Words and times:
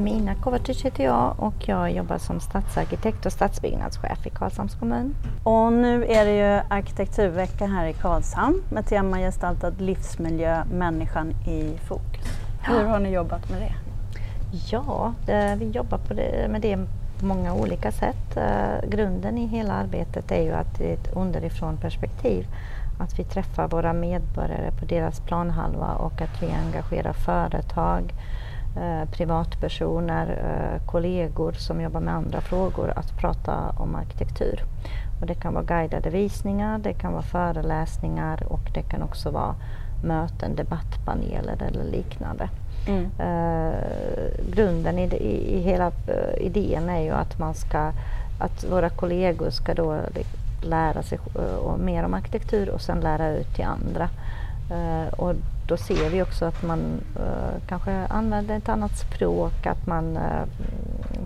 Emina 0.00 0.34
Kovacic 0.34 0.84
heter 0.84 1.04
jag 1.04 1.34
och 1.38 1.68
jag 1.68 1.92
jobbar 1.92 2.18
som 2.18 2.40
stadsarkitekt 2.40 3.26
och 3.26 3.32
stadsbyggnadschef 3.32 4.26
i 4.26 4.30
Karlshamns 4.30 4.74
kommun. 4.74 5.14
Och 5.44 5.72
nu 5.72 6.04
är 6.04 6.24
det 6.24 6.36
ju 6.36 6.62
arkitekturvecka 6.68 7.66
här 7.66 7.86
i 7.86 7.92
Karlshamn 7.92 8.62
med 8.70 8.86
tema 8.86 9.18
gestaltad 9.18 9.72
livsmiljö, 9.78 10.64
människan 10.64 11.30
i 11.30 11.78
fokus. 11.88 12.26
Hur 12.62 12.84
har 12.84 12.98
ni 12.98 13.10
jobbat 13.10 13.50
med 13.50 13.60
det? 13.60 13.72
Ja, 14.70 15.14
vi 15.56 15.70
jobbar 15.70 16.00
det, 16.08 16.48
med 16.50 16.60
det 16.60 16.76
på 17.18 17.26
många 17.26 17.54
olika 17.54 17.92
sätt. 17.92 18.36
Uh, 18.36 18.90
grunden 18.90 19.38
i 19.38 19.46
hela 19.46 19.72
arbetet 19.74 20.30
är 20.30 20.42
ju 20.42 20.52
att 20.52 20.78
det 20.78 20.90
är 20.90 20.94
ett 20.94 21.16
underifrån 21.16 21.76
perspektiv. 21.76 22.46
Att 23.00 23.18
vi 23.18 23.24
träffar 23.24 23.68
våra 23.68 23.92
medborgare 23.92 24.70
på 24.80 24.84
deras 24.84 25.20
planhalva 25.20 25.94
och 25.94 26.22
att 26.22 26.42
vi 26.42 26.46
engagerar 26.66 27.12
företag, 27.12 28.12
uh, 28.76 29.10
privatpersoner, 29.10 30.26
uh, 30.26 30.86
kollegor 30.86 31.52
som 31.52 31.80
jobbar 31.80 32.00
med 32.00 32.14
andra 32.14 32.40
frågor 32.40 32.92
att 32.96 33.18
prata 33.18 33.74
om 33.76 33.94
arkitektur. 33.94 34.64
Och 35.20 35.26
det 35.26 35.34
kan 35.34 35.54
vara 35.54 35.64
guidade 35.64 36.10
visningar, 36.10 36.78
det 36.78 36.92
kan 36.92 37.12
vara 37.12 37.22
föreläsningar 37.22 38.42
och 38.48 38.70
det 38.74 38.82
kan 38.82 39.02
också 39.02 39.30
vara 39.30 39.54
möten, 40.04 40.56
debattpaneler 40.56 41.62
eller 41.62 41.84
liknande. 41.84 42.48
Mm. 42.88 43.04
Uh, 43.04 43.74
grunden 44.54 44.98
i, 44.98 45.02
i, 45.02 45.56
i, 45.56 45.60
hela 45.60 45.86
uh, 45.86 46.40
idén 46.40 46.88
är 46.88 47.00
ju 47.00 47.10
att 47.10 47.38
man 47.38 47.54
ska, 47.54 47.92
att 48.38 48.64
våra 48.70 48.90
kollegor 48.90 49.50
ska 49.50 49.74
då 49.74 49.96
lära 50.62 51.02
sig 51.02 51.18
mer 51.78 52.04
om 52.04 52.14
arkitektur 52.14 52.70
och 52.70 52.80
sen 52.80 53.00
lära 53.00 53.28
ut 53.28 53.54
till 53.54 53.64
andra. 53.64 54.08
Eh, 54.70 55.12
och 55.12 55.34
då 55.66 55.76
ser 55.76 56.10
vi 56.10 56.22
också 56.22 56.44
att 56.44 56.62
man 56.62 57.00
eh, 57.16 57.62
kanske 57.66 58.06
använder 58.06 58.56
ett 58.56 58.68
annat 58.68 58.98
språk, 58.98 59.66
att 59.66 59.86
man 59.86 60.16
eh, 60.16 60.44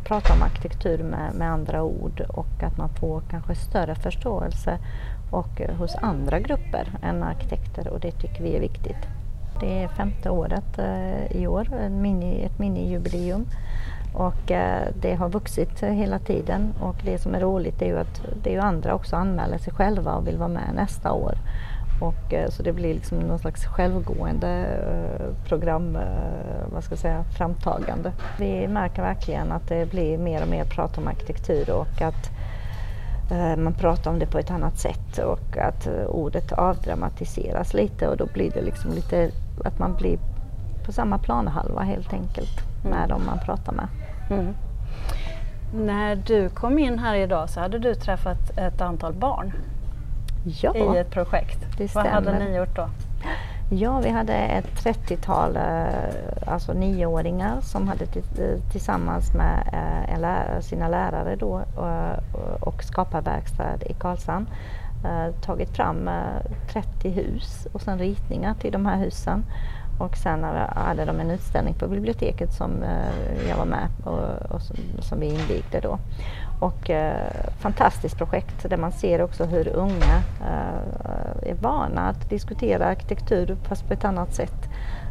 pratar 0.05 0.35
om 0.35 0.43
arkitektur 0.43 1.03
med, 1.03 1.35
med 1.35 1.53
andra 1.53 1.83
ord 1.83 2.21
och 2.29 2.63
att 2.63 2.79
man 2.79 2.89
får 2.89 3.23
kanske 3.31 3.55
större 3.55 3.95
förståelse 3.95 4.79
och 5.31 5.61
hos 5.79 5.95
andra 5.95 6.39
grupper 6.39 6.89
än 7.03 7.23
arkitekter 7.23 7.89
och 7.89 8.01
det 8.01 8.13
tycker 8.13 8.43
vi 8.43 8.57
är 8.57 8.61
viktigt. 8.61 9.09
Det 9.61 9.83
är 9.83 9.89
femte 9.89 10.31
året 10.31 10.79
eh, 10.79 11.37
i 11.43 11.47
år, 11.47 11.69
en 11.73 12.03
mini, 12.03 12.43
ett 12.43 12.59
minijubileum. 12.59 13.47
Och 14.15 14.51
eh, 14.51 14.89
det 15.01 15.15
har 15.15 15.29
vuxit 15.29 15.83
hela 15.83 16.19
tiden 16.19 16.73
och 16.81 16.97
det 17.05 17.19
som 17.19 17.35
är 17.35 17.41
roligt 17.41 17.83
är 17.83 17.87
ju 17.87 17.99
att 17.99 18.23
det 18.43 18.51
är 18.51 18.55
ju 18.55 18.61
andra 18.61 18.95
också 18.95 19.17
anmäler 19.17 19.59
sig 19.59 19.73
själva 19.73 20.15
och 20.15 20.27
vill 20.27 20.37
vara 20.37 20.49
med 20.49 20.71
nästa 20.75 21.13
år. 21.13 21.35
Och, 22.01 22.35
eh, 22.35 22.51
så 22.51 22.63
det 22.63 22.73
blir 22.73 22.95
liksom 22.95 23.19
någon 23.19 23.39
slags 23.39 23.67
självgående 23.67 24.67
program, 25.49 25.99
vad 26.73 26.85
ska 26.85 26.93
jag 26.93 26.99
säga, 26.99 27.25
framtagande. 27.37 28.13
Vi 28.39 28.69
märker 28.69 29.03
verkligen 29.03 29.53
att 29.53 29.69
det 29.69 29.91
blir 29.91 30.19
mer 30.19 30.43
och 30.43 30.49
mer 30.49 30.65
prat 30.65 30.99
om 30.99 31.09
arkitektur 31.09 31.71
och 31.71 32.03
att 32.03 32.31
Eh, 33.31 33.57
man 33.57 33.75
pratar 33.75 34.11
om 34.11 34.19
det 34.19 34.27
på 34.27 34.39
ett 34.39 34.51
annat 34.51 34.79
sätt 34.79 35.19
och 35.19 35.57
att 35.57 35.87
eh, 35.87 36.07
ordet 36.07 36.53
avdramatiseras 36.53 37.75
lite 37.75 38.09
och 38.09 38.17
då 38.17 38.27
blir 38.27 38.51
det 38.51 38.63
liksom 38.63 38.91
lite 38.91 39.31
att 39.65 39.79
man 39.79 39.95
blir 39.97 40.19
på 40.85 40.93
samma 40.93 41.19
planhalva 41.19 41.83
helt 41.83 42.13
enkelt 42.13 42.61
mm. 42.85 42.99
med 42.99 43.09
dem 43.09 43.23
man 43.27 43.39
pratar 43.39 43.73
med. 43.73 43.89
Mm. 44.31 44.55
När 45.75 46.17
du 46.17 46.49
kom 46.49 46.79
in 46.79 46.99
här 46.99 47.15
idag 47.15 47.51
så 47.51 47.61
hade 47.61 47.79
du 47.79 47.95
träffat 47.95 48.59
ett 48.59 48.81
antal 48.81 49.13
barn 49.13 49.53
ja, 50.45 50.95
i 50.95 50.99
ett 50.99 51.11
projekt. 51.11 51.59
Stämmer. 51.75 51.91
Vad 51.95 52.07
hade 52.07 52.39
ni 52.39 52.57
gjort 52.57 52.77
då? 52.77 52.89
Ja, 53.71 54.01
vi 54.01 54.11
hade 54.11 54.35
ett 54.35 54.85
30-tal 54.85 55.57
eh, 55.57 56.53
alltså 56.53 56.73
nioåringar 56.73 57.61
som 57.61 57.89
hade 57.89 58.07
tillsammans 58.73 59.35
med 59.35 59.69
eh, 60.09 60.61
sina 60.61 60.89
lärare 60.89 61.37
då 61.37 61.63
och 62.61 62.85
skaparverkstad 62.85 63.83
i 63.87 63.95
Karlshamn 63.95 64.47
eh, 65.05 65.35
tagit 65.35 65.77
fram 65.77 66.11
30 66.73 67.11
hus 67.11 67.67
och 67.73 67.83
sen 67.83 67.99
ritningar 67.99 68.55
till 68.55 68.73
de 68.73 68.87
här 68.87 68.99
husen. 68.99 69.45
Och 69.99 70.17
sen 70.17 70.45
hade 70.75 71.05
de 71.05 71.21
en 71.21 71.31
utställning 71.31 71.75
på 71.75 71.89
biblioteket 71.89 72.53
som 72.53 72.71
jag 73.49 73.57
var 73.57 73.65
med 73.65 73.89
och, 74.05 74.55
och 74.55 74.63
som, 74.63 74.77
som 75.01 75.21
vi 75.21 75.27
invigde 75.27 75.81
då. 75.83 75.99
Och 76.65 76.91
eh, 76.91 77.31
fantastiskt 77.59 78.19
projekt 78.19 78.71
där 78.71 78.77
man 78.77 78.93
ser 78.93 79.23
också 79.23 79.45
hur 79.45 79.69
unga 79.69 80.23
eh, 80.41 81.51
är 81.51 81.55
vana 81.61 82.09
att 82.09 82.31
diskutera 82.31 82.87
arkitektur 82.87 83.57
fast 83.69 83.89
på 83.89 83.93
ett 83.93 84.05
annat 84.05 84.35
sätt. 84.35 84.69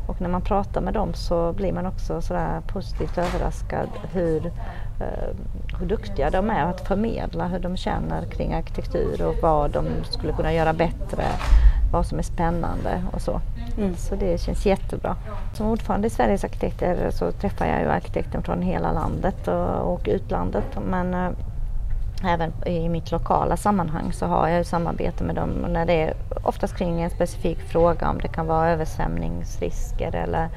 Och 0.08 0.22
när 0.22 0.30
man 0.30 0.41
pratar 0.41 0.81
med 0.81 0.94
dem 0.94 1.14
så 1.14 1.53
blir 1.53 1.74
man 1.74 1.86
också 1.86 2.22
sådär 2.22 2.62
positivt 2.68 3.18
överraskad 3.18 3.90
hur, 4.12 4.46
eh, 5.00 5.36
hur 5.80 5.88
duktiga 5.88 6.30
de 6.30 6.50
är 6.50 6.64
att 6.64 6.88
förmedla 6.88 7.47
hur 7.47 7.59
de 7.59 7.78
känner 7.78 8.25
kring 8.25 8.53
arkitektur 8.53 9.25
och 9.28 9.35
vad 9.41 9.72
de 9.72 9.85
skulle 10.03 10.34
kunna 10.34 10.53
göra 10.53 10.74
bättre, 10.74 11.24
vad 11.94 12.06
som 12.06 12.20
är 12.20 12.24
spännande 12.24 13.04
och 13.14 13.22
så. 13.22 13.42
Mm. 13.78 13.96
Så 13.96 14.16
det 14.16 14.42
känns 14.42 14.66
jättebra. 14.66 15.16
Som 15.54 15.68
ordförande 15.68 16.08
i 16.08 16.09
Sveriges 16.09 16.44
arkitekter 16.44 17.12
så 17.12 17.31
träffar 17.31 17.66
jag 17.66 17.81
ju 17.81 17.88
arkitekter 17.88 18.42
från 18.42 18.62
hela 18.62 18.92
landet 18.92 19.48
och, 19.48 19.94
och 19.94 20.02
utlandet. 20.06 20.66
Men 20.90 21.14
äh, 21.14 21.32
även 22.25 22.53
i 22.66 22.89
mitt 22.89 23.11
lokala 23.11 23.57
sammanhang 23.57 24.13
så 24.13 24.25
har 24.25 24.47
jag 24.47 24.57
ju 24.57 24.63
samarbete 24.63 25.23
med 25.23 25.35
dem 25.35 25.50
när 25.50 25.85
det 25.85 25.94
är 25.94 26.13
oftast 26.44 26.78
kring 26.78 27.01
en 27.01 27.09
specifik 27.09 27.59
fråga 27.59 28.09
om 28.09 28.17
det 28.17 28.28
kan 28.28 28.47
vara 28.47 28.69
översvämningsrisker 28.69 30.16
eller 30.16 30.50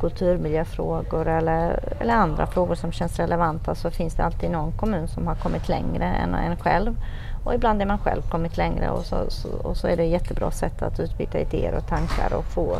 kulturmiljöfrågor 0.00 1.28
eller, 1.28 1.78
eller 2.00 2.14
andra 2.14 2.46
frågor 2.46 2.74
som 2.74 2.92
känns 2.92 3.18
relevanta 3.18 3.74
så 3.74 3.90
finns 3.90 4.14
det 4.14 4.24
alltid 4.24 4.50
någon 4.50 4.72
kommun 4.72 5.08
som 5.08 5.26
har 5.26 5.34
kommit 5.34 5.68
längre 5.68 6.04
än 6.04 6.34
en 6.34 6.56
själv. 6.56 6.96
Och 7.44 7.54
ibland 7.54 7.82
är 7.82 7.86
man 7.86 7.98
själv 7.98 8.22
kommit 8.22 8.56
längre 8.56 8.90
och 8.90 9.04
så, 9.04 9.16
så, 9.28 9.48
och 9.48 9.76
så 9.76 9.86
är 9.86 9.96
det 9.96 10.02
ett 10.02 10.10
jättebra 10.10 10.50
sätt 10.50 10.82
att 10.82 11.00
utbyta 11.00 11.38
idéer 11.38 11.74
och 11.74 11.86
tankar 11.86 12.34
och 12.34 12.44
få 12.44 12.76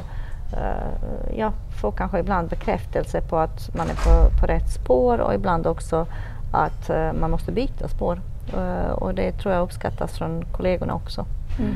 uh, 0.52 1.36
ja, 1.36 1.52
få 1.80 1.90
kanske 1.90 2.18
ibland 2.18 2.48
bekräftelse 2.48 3.20
på 3.20 3.36
att 3.36 3.74
man 3.74 3.90
är 3.90 3.94
på, 3.94 4.40
på 4.40 4.46
rätt 4.46 4.70
spår 4.70 5.20
och 5.20 5.34
ibland 5.34 5.66
också 5.66 6.06
att 6.52 6.90
eh, 6.90 7.12
man 7.12 7.30
måste 7.30 7.52
byta 7.52 7.88
spår. 7.88 8.20
Uh, 8.56 8.90
och 8.90 9.14
det 9.14 9.32
tror 9.32 9.54
jag 9.54 9.62
uppskattas 9.62 10.18
från 10.18 10.44
kollegorna 10.52 10.94
också. 10.94 11.26
Mm. 11.58 11.74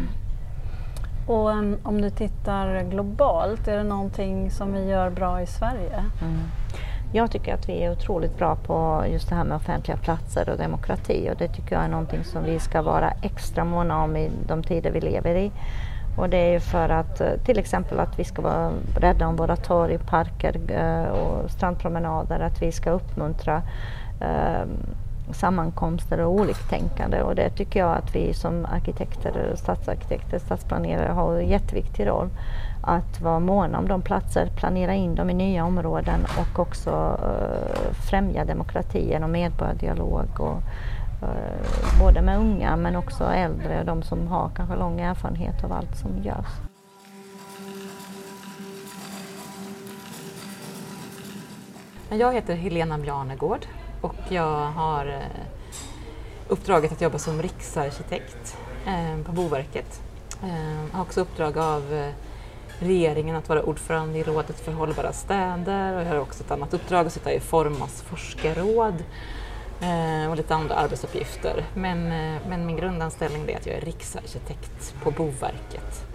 Och 1.27 1.49
um, 1.49 1.77
om 1.83 2.01
du 2.01 2.11
tittar 2.11 2.83
globalt, 2.83 3.69
är 3.69 3.77
det 3.77 3.85
någonting 3.85 4.51
som 4.51 4.73
vi 4.73 4.85
gör 4.85 5.11
bra 5.11 5.43
i 5.43 5.47
Sverige? 5.47 6.05
Mm. 6.23 6.41
Jag 7.13 7.31
tycker 7.31 7.55
att 7.55 7.69
vi 7.69 7.85
är 7.85 7.93
otroligt 7.93 8.39
bra 8.39 8.57
på 8.57 9.05
just 9.13 9.29
det 9.29 9.35
här 9.35 9.45
med 9.45 9.57
offentliga 9.57 9.97
platser 9.97 10.49
och 10.49 10.59
demokrati 10.59 11.31
och 11.33 11.37
det 11.37 11.49
tycker 11.49 11.75
jag 11.75 11.85
är 11.85 11.89
någonting 11.89 12.25
som 12.25 12.45
vi 12.45 12.59
ska 12.59 12.83
vara 12.83 13.11
extra 13.23 13.65
måna 13.65 14.03
om 14.03 14.17
i 14.17 14.31
de 14.47 14.63
tider 14.63 14.91
vi 14.91 15.01
lever 15.01 15.35
i. 15.35 15.53
Och 16.17 16.29
det 16.29 16.37
är 16.37 16.53
ju 16.53 16.61
för 16.61 16.89
att 16.89 17.21
eh, 17.21 17.33
till 17.45 17.59
exempel 17.59 18.01
att 18.01 18.19
vi 18.19 18.25
ska 18.25 18.43
vara 18.43 18.71
rädda 18.97 19.27
om 19.27 19.37
våra 19.37 19.57
torg, 19.57 19.99
parker 19.99 20.61
eh, 20.69 21.11
och 21.11 21.51
strandpromenader, 21.51 22.41
att 22.41 22.63
vi 22.63 22.73
ska 22.73 22.91
uppmuntra 22.91 23.63
eh, 24.21 24.67
sammankomster 25.33 26.21
och 26.21 26.33
oliktänkande 26.33 27.23
och 27.23 27.35
det 27.35 27.51
tycker 27.51 27.81
jag 27.81 27.97
att 27.97 28.15
vi 28.15 28.35
som 28.35 28.67
arkitekter, 28.67 29.53
stadsarkitekter, 29.57 30.39
stadsplanerare 30.39 31.13
har 31.13 31.37
en 31.37 31.49
jätteviktig 31.49 32.07
roll. 32.07 32.29
Att 32.83 33.21
vara 33.21 33.41
måna 33.41 33.79
om 33.79 33.89
de 33.89 34.03
platser, 34.03 34.47
planera 34.57 34.95
in 34.95 35.15
dem 35.15 35.31
i 35.31 35.35
nya 35.35 35.65
områden 35.65 36.21
och 36.39 36.59
också 36.59 36.91
uh, 36.91 37.93
främja 38.11 38.45
demokrati 38.45 39.09
genom 39.09 39.33
medborgardialog 39.33 40.41
och, 40.41 40.59
uh, 41.23 42.01
både 42.01 42.23
med 42.23 42.39
unga 42.39 42.77
men 42.77 42.97
också 42.97 43.25
äldre 43.25 43.81
och 43.81 43.87
de 43.87 44.03
som 44.03 44.27
har 44.27 44.51
kanske 44.57 44.77
lång 44.77 45.01
erfarenhet 45.01 45.65
av 45.65 45.73
allt 45.73 45.97
som 45.97 46.23
görs. 46.23 46.47
Jag 52.09 52.35
heter 52.35 52.55
Helena 52.55 52.99
Bjarnegård 52.99 53.67
och 54.07 54.33
jag 54.33 54.67
har 54.67 55.07
eh, 55.07 55.41
uppdraget 56.49 56.93
att 56.93 57.01
jobba 57.01 57.19
som 57.19 57.43
riksarkitekt 57.43 58.57
eh, 58.87 59.25
på 59.25 59.33
Boverket. 59.33 60.03
Jag 60.43 60.97
har 60.97 61.03
också 61.03 61.21
uppdrag 61.21 61.59
av 61.59 62.13
regeringen 62.79 63.37
att 63.37 63.49
vara 63.49 63.63
ordförande 63.63 64.19
i 64.19 64.23
Rådet 64.23 64.61
för 64.61 64.73
hållbara 64.73 65.13
städer 65.13 65.97
och 65.97 66.03
jag 66.03 66.09
har 66.09 66.19
också 66.19 66.45
ett 66.45 66.51
annat 66.51 66.75
uppdrag 66.75 67.07
att 67.07 67.13
sitta 67.13 67.33
i 67.33 67.41
Formas 67.41 68.03
forskarråd 68.03 69.05
och 70.31 70.37
lite 70.37 70.55
andra 70.55 70.75
arbetsuppgifter. 70.75 71.65
Men, 71.75 72.09
men 72.49 72.67
min 72.67 72.77
grundanställning 72.77 73.51
är 73.51 73.57
att 73.57 73.67
jag 73.67 73.77
är 73.77 73.81
riksarkitekt 73.81 74.95
på 75.03 75.11
Boverket. 75.11 76.07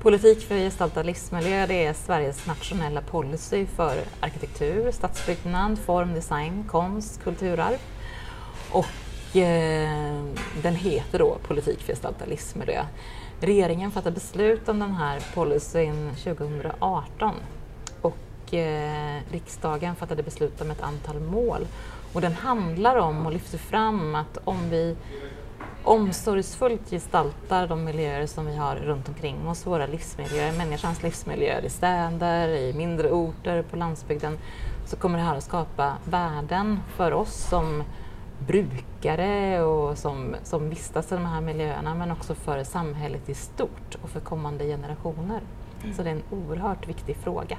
Politik 0.00 0.40
för 0.40 0.54
gestaltad 0.54 1.02
livsmiljö 1.02 1.66
det 1.66 1.84
är 1.84 1.92
Sveriges 1.92 2.46
nationella 2.46 3.00
policy 3.00 3.66
för 3.66 3.96
arkitektur, 4.20 4.90
stadsbyggnad, 4.90 5.78
form, 5.78 6.14
design, 6.14 6.64
konst, 6.68 7.22
kulturarv. 7.22 7.78
Och 8.72 9.36
eh, 9.36 10.24
den 10.62 10.74
heter 10.74 11.18
då 11.18 11.38
Politik 11.42 11.80
för 11.80 11.92
gestaltad 11.92 12.26
livsmiljö. 12.26 12.84
Regeringen 13.40 13.90
fattade 13.90 14.14
beslut 14.14 14.68
om 14.68 14.78
den 14.78 14.92
här 14.92 15.22
policyn 15.34 16.10
2018 16.24 17.34
och 18.00 18.54
eh, 18.54 19.20
riksdagen 19.30 19.96
fattade 19.96 20.22
beslut 20.22 20.60
om 20.60 20.70
ett 20.70 20.82
antal 20.82 21.20
mål. 21.20 21.66
Och 22.12 22.20
den 22.20 22.32
handlar 22.32 22.96
om 22.96 23.26
och 23.26 23.32
lyfter 23.32 23.58
fram 23.58 24.14
att 24.14 24.38
om 24.44 24.70
vi 24.70 24.96
omsorgsfullt 25.84 26.90
gestaltar 26.90 27.66
de 27.66 27.84
miljöer 27.84 28.26
som 28.26 28.46
vi 28.46 28.56
har 28.56 28.76
runt 28.76 29.08
omkring 29.08 29.48
oss, 29.48 29.66
våra 29.66 29.86
livsmiljöer, 29.86 30.52
människans 30.52 31.02
livsmiljöer 31.02 31.64
i 31.64 31.70
städer, 31.70 32.48
i 32.48 32.72
mindre 32.72 33.10
orter, 33.10 33.62
på 33.62 33.76
landsbygden, 33.76 34.38
så 34.86 34.96
kommer 34.96 35.18
det 35.18 35.24
här 35.24 35.36
att 35.36 35.44
skapa 35.44 35.96
värden 36.04 36.80
för 36.96 37.12
oss 37.12 37.48
som 37.48 37.82
brukare 38.38 39.62
och 39.62 39.98
som, 39.98 40.36
som 40.44 40.70
vistas 40.70 41.12
i 41.12 41.14
de 41.14 41.26
här 41.26 41.40
miljöerna 41.40 41.94
men 41.94 42.10
också 42.10 42.34
för 42.34 42.64
samhället 42.64 43.28
i 43.28 43.34
stort 43.34 43.98
och 44.02 44.10
för 44.10 44.20
kommande 44.20 44.64
generationer. 44.64 45.40
Mm. 45.82 45.94
Så 45.94 46.02
det 46.02 46.10
är 46.10 46.14
en 46.14 46.22
oerhört 46.30 46.88
viktig 46.88 47.16
fråga. 47.16 47.58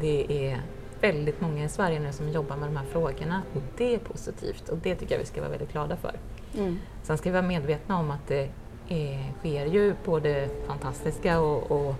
Det 0.00 0.48
är 0.48 0.60
väldigt 1.00 1.40
många 1.40 1.64
i 1.64 1.68
Sverige 1.68 2.00
nu 2.00 2.12
som 2.12 2.28
jobbar 2.28 2.56
med 2.56 2.68
de 2.68 2.76
här 2.76 2.84
frågorna 2.84 3.42
och 3.54 3.62
det 3.76 3.94
är 3.94 3.98
positivt 3.98 4.68
och 4.68 4.78
det 4.78 4.94
tycker 4.94 5.14
jag 5.14 5.20
vi 5.20 5.26
ska 5.26 5.40
vara 5.40 5.50
väldigt 5.50 5.72
glada 5.72 5.96
för. 5.96 6.12
Mm. 6.54 6.78
Sen 7.02 7.18
ska 7.18 7.30
vi 7.30 7.32
vara 7.32 7.42
medvetna 7.42 7.98
om 7.98 8.10
att 8.10 8.26
det 8.28 8.48
är, 8.88 9.32
sker 9.38 9.66
ju 9.66 9.94
både 10.04 10.48
fantastiska 10.66 11.40
och, 11.40 11.70
och 11.70 11.94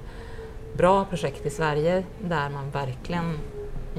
bra 0.77 1.05
projekt 1.05 1.47
i 1.47 1.51
Sverige 1.51 2.05
där 2.29 2.51
man 2.51 2.71
verkligen 2.71 3.39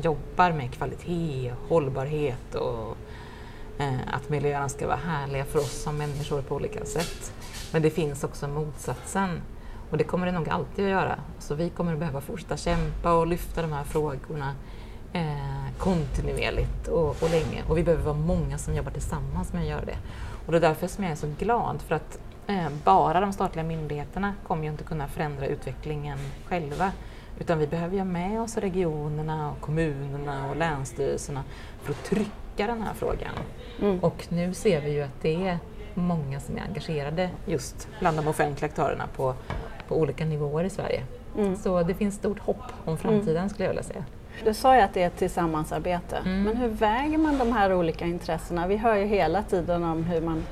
jobbar 0.01 0.51
med 0.51 0.71
kvalitet, 0.71 1.53
hållbarhet 1.69 2.55
och 2.55 2.97
eh, 3.77 3.99
att 4.13 4.29
miljöerna 4.29 4.69
ska 4.69 4.87
vara 4.87 4.97
härliga 4.97 5.45
för 5.45 5.59
oss 5.59 5.83
som 5.83 5.97
människor 5.97 6.41
på 6.41 6.55
olika 6.55 6.85
sätt. 6.85 7.33
Men 7.73 7.81
det 7.81 7.89
finns 7.89 8.23
också 8.23 8.47
motsatsen 8.47 9.41
och 9.91 9.97
det 9.97 10.03
kommer 10.03 10.25
det 10.25 10.31
nog 10.31 10.49
alltid 10.49 10.85
att 10.85 10.91
göra. 10.91 11.19
Så 11.39 11.55
vi 11.55 11.69
kommer 11.69 11.93
att 11.93 11.99
behöva 11.99 12.21
fortsätta 12.21 12.57
kämpa 12.57 13.13
och 13.13 13.27
lyfta 13.27 13.61
de 13.61 13.71
här 13.71 13.83
frågorna 13.83 14.55
eh, 15.13 15.73
kontinuerligt 15.77 16.87
och, 16.87 17.23
och 17.23 17.29
länge. 17.29 17.63
Och 17.67 17.77
vi 17.77 17.83
behöver 17.83 18.03
vara 18.03 18.17
många 18.17 18.57
som 18.57 18.75
jobbar 18.75 18.91
tillsammans 18.91 19.53
med 19.53 19.61
att 19.61 19.67
göra 19.67 19.85
det. 19.85 19.97
Och 20.45 20.51
det 20.51 20.57
är 20.57 20.61
därför 20.61 20.87
som 20.87 21.03
jag 21.03 21.11
är 21.11 21.15
så 21.15 21.27
glad 21.39 21.81
för 21.81 21.95
att 21.95 22.19
eh, 22.47 22.69
bara 22.83 23.19
de 23.19 23.33
statliga 23.33 23.65
myndigheterna 23.65 24.33
kommer 24.47 24.63
ju 24.63 24.69
inte 24.69 24.83
kunna 24.83 25.07
förändra 25.07 25.45
utvecklingen 25.45 26.17
själva. 26.45 26.91
Utan 27.39 27.59
vi 27.59 27.67
behöver 27.67 27.97
ha 27.97 28.05
med 28.05 28.41
oss 28.41 28.57
regionerna, 28.57 29.51
och 29.51 29.61
kommunerna 29.61 30.49
och 30.49 30.55
länsstyrelserna 30.55 31.43
för 31.81 31.91
att 31.91 32.03
trycka 32.03 32.67
den 32.67 32.81
här 32.81 32.93
frågan. 32.93 33.33
Mm. 33.81 33.99
Och 33.99 34.27
nu 34.29 34.53
ser 34.53 34.81
vi 34.81 34.91
ju 34.91 35.01
att 35.01 35.21
det 35.21 35.47
är 35.47 35.59
många 35.93 36.39
som 36.39 36.57
är 36.57 36.61
engagerade 36.61 37.29
just 37.45 37.87
bland 37.99 38.17
de 38.17 38.27
offentliga 38.27 38.69
aktörerna 38.69 39.07
på, 39.15 39.35
på 39.87 39.95
olika 39.95 40.25
nivåer 40.25 40.63
i 40.63 40.69
Sverige. 40.69 41.03
Mm. 41.37 41.55
Så 41.55 41.83
det 41.83 41.93
finns 41.93 42.15
stort 42.15 42.39
hopp 42.39 42.63
om 42.85 42.97
framtiden 42.97 43.37
mm. 43.37 43.49
skulle 43.49 43.63
jag 43.63 43.69
vilja 43.69 43.83
säga. 43.83 44.05
Du 44.43 44.53
sa 44.53 44.75
ju 44.75 44.81
att 44.81 44.93
det 44.93 45.03
är 45.03 45.07
ett 45.07 45.17
tillsammansarbete, 45.17 46.17
mm. 46.17 46.43
men 46.43 46.57
hur 46.57 46.67
väger 46.67 47.17
man 47.17 47.37
de 47.37 47.51
här 47.51 47.73
olika 47.73 48.05
intressena? 48.05 48.67
Vi 48.67 48.77
hör 48.77 48.95
ju 48.95 49.05
hela 49.05 49.43
tiden 49.43 49.83
om 49.83 50.03
hur 50.03 50.21
man 50.21 50.43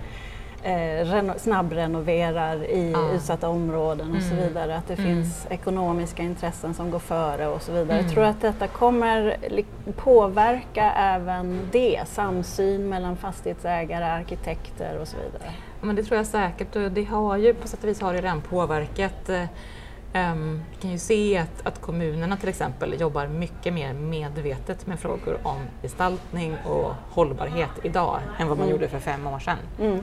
eh, 0.64 1.38
snabbrenoverar 1.38 2.64
i 2.64 2.92
ja. 2.92 3.12
utsatta 3.12 3.50
områden 3.50 4.16
och 4.16 4.24
så 4.24 4.34
mm. 4.34 4.48
vidare, 4.48 4.76
att 4.76 4.88
det 4.88 5.00
mm. 5.00 5.06
finns 5.06 5.48
ekonomiska 5.50 6.24
intressen 6.24 6.74
som 6.74 6.92
går 6.92 7.00
före 7.00 7.48
och 7.48 7.62
så 7.62 7.72
vidare. 7.72 8.00
Mm. 8.00 8.12
Tror 8.12 8.24
du 8.24 8.30
att 8.30 8.42
detta 8.42 8.68
kommer 8.68 9.38
påverka 9.96 10.92
även 10.92 11.60
det, 11.72 12.02
samsyn 12.08 12.90
mellan 12.90 13.18
fastighetsägare, 13.18 14.06
arkitekter 14.06 14.98
och 15.02 15.08
så 15.08 15.18
vidare? 15.18 15.54
Men 15.82 15.96
det 15.96 16.04
tror 16.04 16.18
jag 16.18 16.26
säkert 16.26 16.74
det 16.92 17.04
har 17.04 17.38
ju 17.38 17.54
på 17.54 17.68
sätt 17.68 17.84
och 17.84 17.90
vis 17.90 18.02
har 18.02 18.14
det 18.14 18.22
redan 18.22 18.42
påverkat 18.42 19.30
eh, 19.30 19.44
Um, 20.14 20.64
vi 20.72 20.82
kan 20.82 20.92
ju 20.92 20.98
se 20.98 21.38
att, 21.38 21.68
att, 21.68 21.82
kommunerna 21.82 22.38
till 22.38 22.50
exempel 22.50 23.02
jobbar 23.02 23.28
mycket 23.28 23.74
mer 23.74 23.94
medvetet 23.94 24.88
med 24.88 25.00
frågor 25.00 25.40
om 25.44 25.58
gestaltning 25.82 26.58
och 26.66 26.94
hållbarhet 27.10 27.70
idag 27.84 28.20
än 28.40 28.48
vad 28.48 28.58
man 28.58 28.68
mm. 28.68 28.76
gjorde 28.76 28.90
för 28.90 29.00
fem 29.00 29.28
år 29.28 29.40
sedan. 29.40 29.58
Mm. 29.80 29.96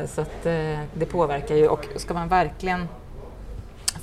Uh, 0.00 0.06
så 0.06 0.20
att, 0.20 0.46
uh, 0.46 0.78
det 0.94 1.06
påverkar 1.10 1.54
ju 1.54 1.68
och 1.68 1.86
ska 1.96 2.14
man 2.14 2.28
verkligen 2.28 2.88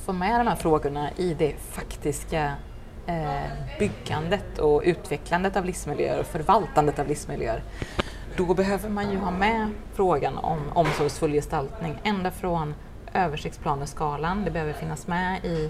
få 0.05 0.13
med 0.13 0.39
de 0.39 0.47
här 0.47 0.55
frågorna 0.55 1.09
i 1.15 1.33
det 1.33 1.55
faktiska 1.59 2.53
uh, 3.09 3.79
byggandet 3.79 4.59
och 4.59 4.81
utvecklandet 4.85 5.55
av 5.55 5.65
livsmiljöer 5.65 6.19
och 6.19 6.25
förvaltandet 6.25 6.99
av 6.99 7.07
livsmiljöer 7.07 7.63
då 8.37 8.53
behöver 8.53 8.89
man 8.89 9.11
ju 9.11 9.17
ha 9.17 9.31
med 9.31 9.69
frågan 9.93 10.37
om 10.37 10.59
omsorgsfull 10.73 11.31
gestaltning 11.31 11.95
ända 12.03 12.31
från 12.31 12.75
översiktsplaneskalan. 13.13 14.45
Det 14.45 14.51
behöver 14.51 14.74
finnas 14.74 15.07
med 15.07 15.45
i, 15.45 15.69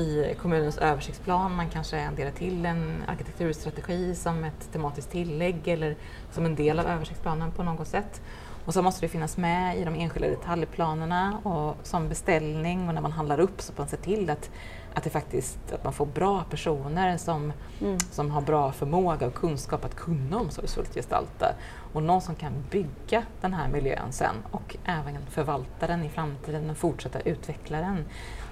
i 0.00 0.34
kommunens 0.34 0.78
översiktsplan. 0.78 1.54
Man 1.54 1.70
kanske 1.70 2.08
adderar 2.08 2.30
till 2.30 2.66
en 2.66 3.04
arkitekturstrategi 3.08 4.14
som 4.14 4.44
ett 4.44 4.72
tematiskt 4.72 5.10
tillägg 5.10 5.68
eller 5.68 5.96
som 6.30 6.44
en 6.44 6.54
del 6.54 6.78
av 6.78 6.86
översiktsplanen 6.86 7.50
på 7.50 7.62
något 7.62 7.88
sätt. 7.88 8.22
Och 8.64 8.74
så 8.74 8.82
måste 8.82 9.00
det 9.00 9.08
finnas 9.08 9.36
med 9.36 9.78
i 9.78 9.84
de 9.84 9.94
enskilda 9.94 10.28
detaljplanerna 10.28 11.38
och 11.42 11.76
som 11.82 12.08
beställning 12.08 12.88
och 12.88 12.94
när 12.94 13.00
man 13.00 13.12
handlar 13.12 13.40
upp 13.40 13.62
så 13.62 13.72
får 13.72 13.82
man 13.82 13.88
se 13.88 13.96
till 13.96 14.30
att, 14.30 14.50
att, 14.94 15.04
det 15.04 15.10
faktiskt, 15.10 15.72
att 15.72 15.84
man 15.84 15.92
får 15.92 16.06
bra 16.06 16.44
personer 16.50 17.16
som, 17.16 17.52
mm. 17.80 17.98
som 17.98 18.30
har 18.30 18.40
bra 18.40 18.72
förmåga 18.72 19.26
och 19.26 19.34
kunskap 19.34 19.84
att 19.84 19.96
kunna 19.96 20.40
omsorgsfullt 20.40 20.94
gestalta. 20.94 21.46
Och 21.92 22.02
någon 22.02 22.20
som 22.20 22.34
kan 22.34 22.52
bygga 22.70 23.22
den 23.40 23.54
här 23.54 23.68
miljön 23.68 24.12
sen 24.12 24.34
och 24.50 24.76
även 24.84 25.26
förvalta 25.30 25.86
den 25.86 26.04
i 26.04 26.08
framtiden 26.08 26.70
och 26.70 26.76
fortsätta 26.76 27.20
utveckla 27.20 27.78
den. 27.78 28.04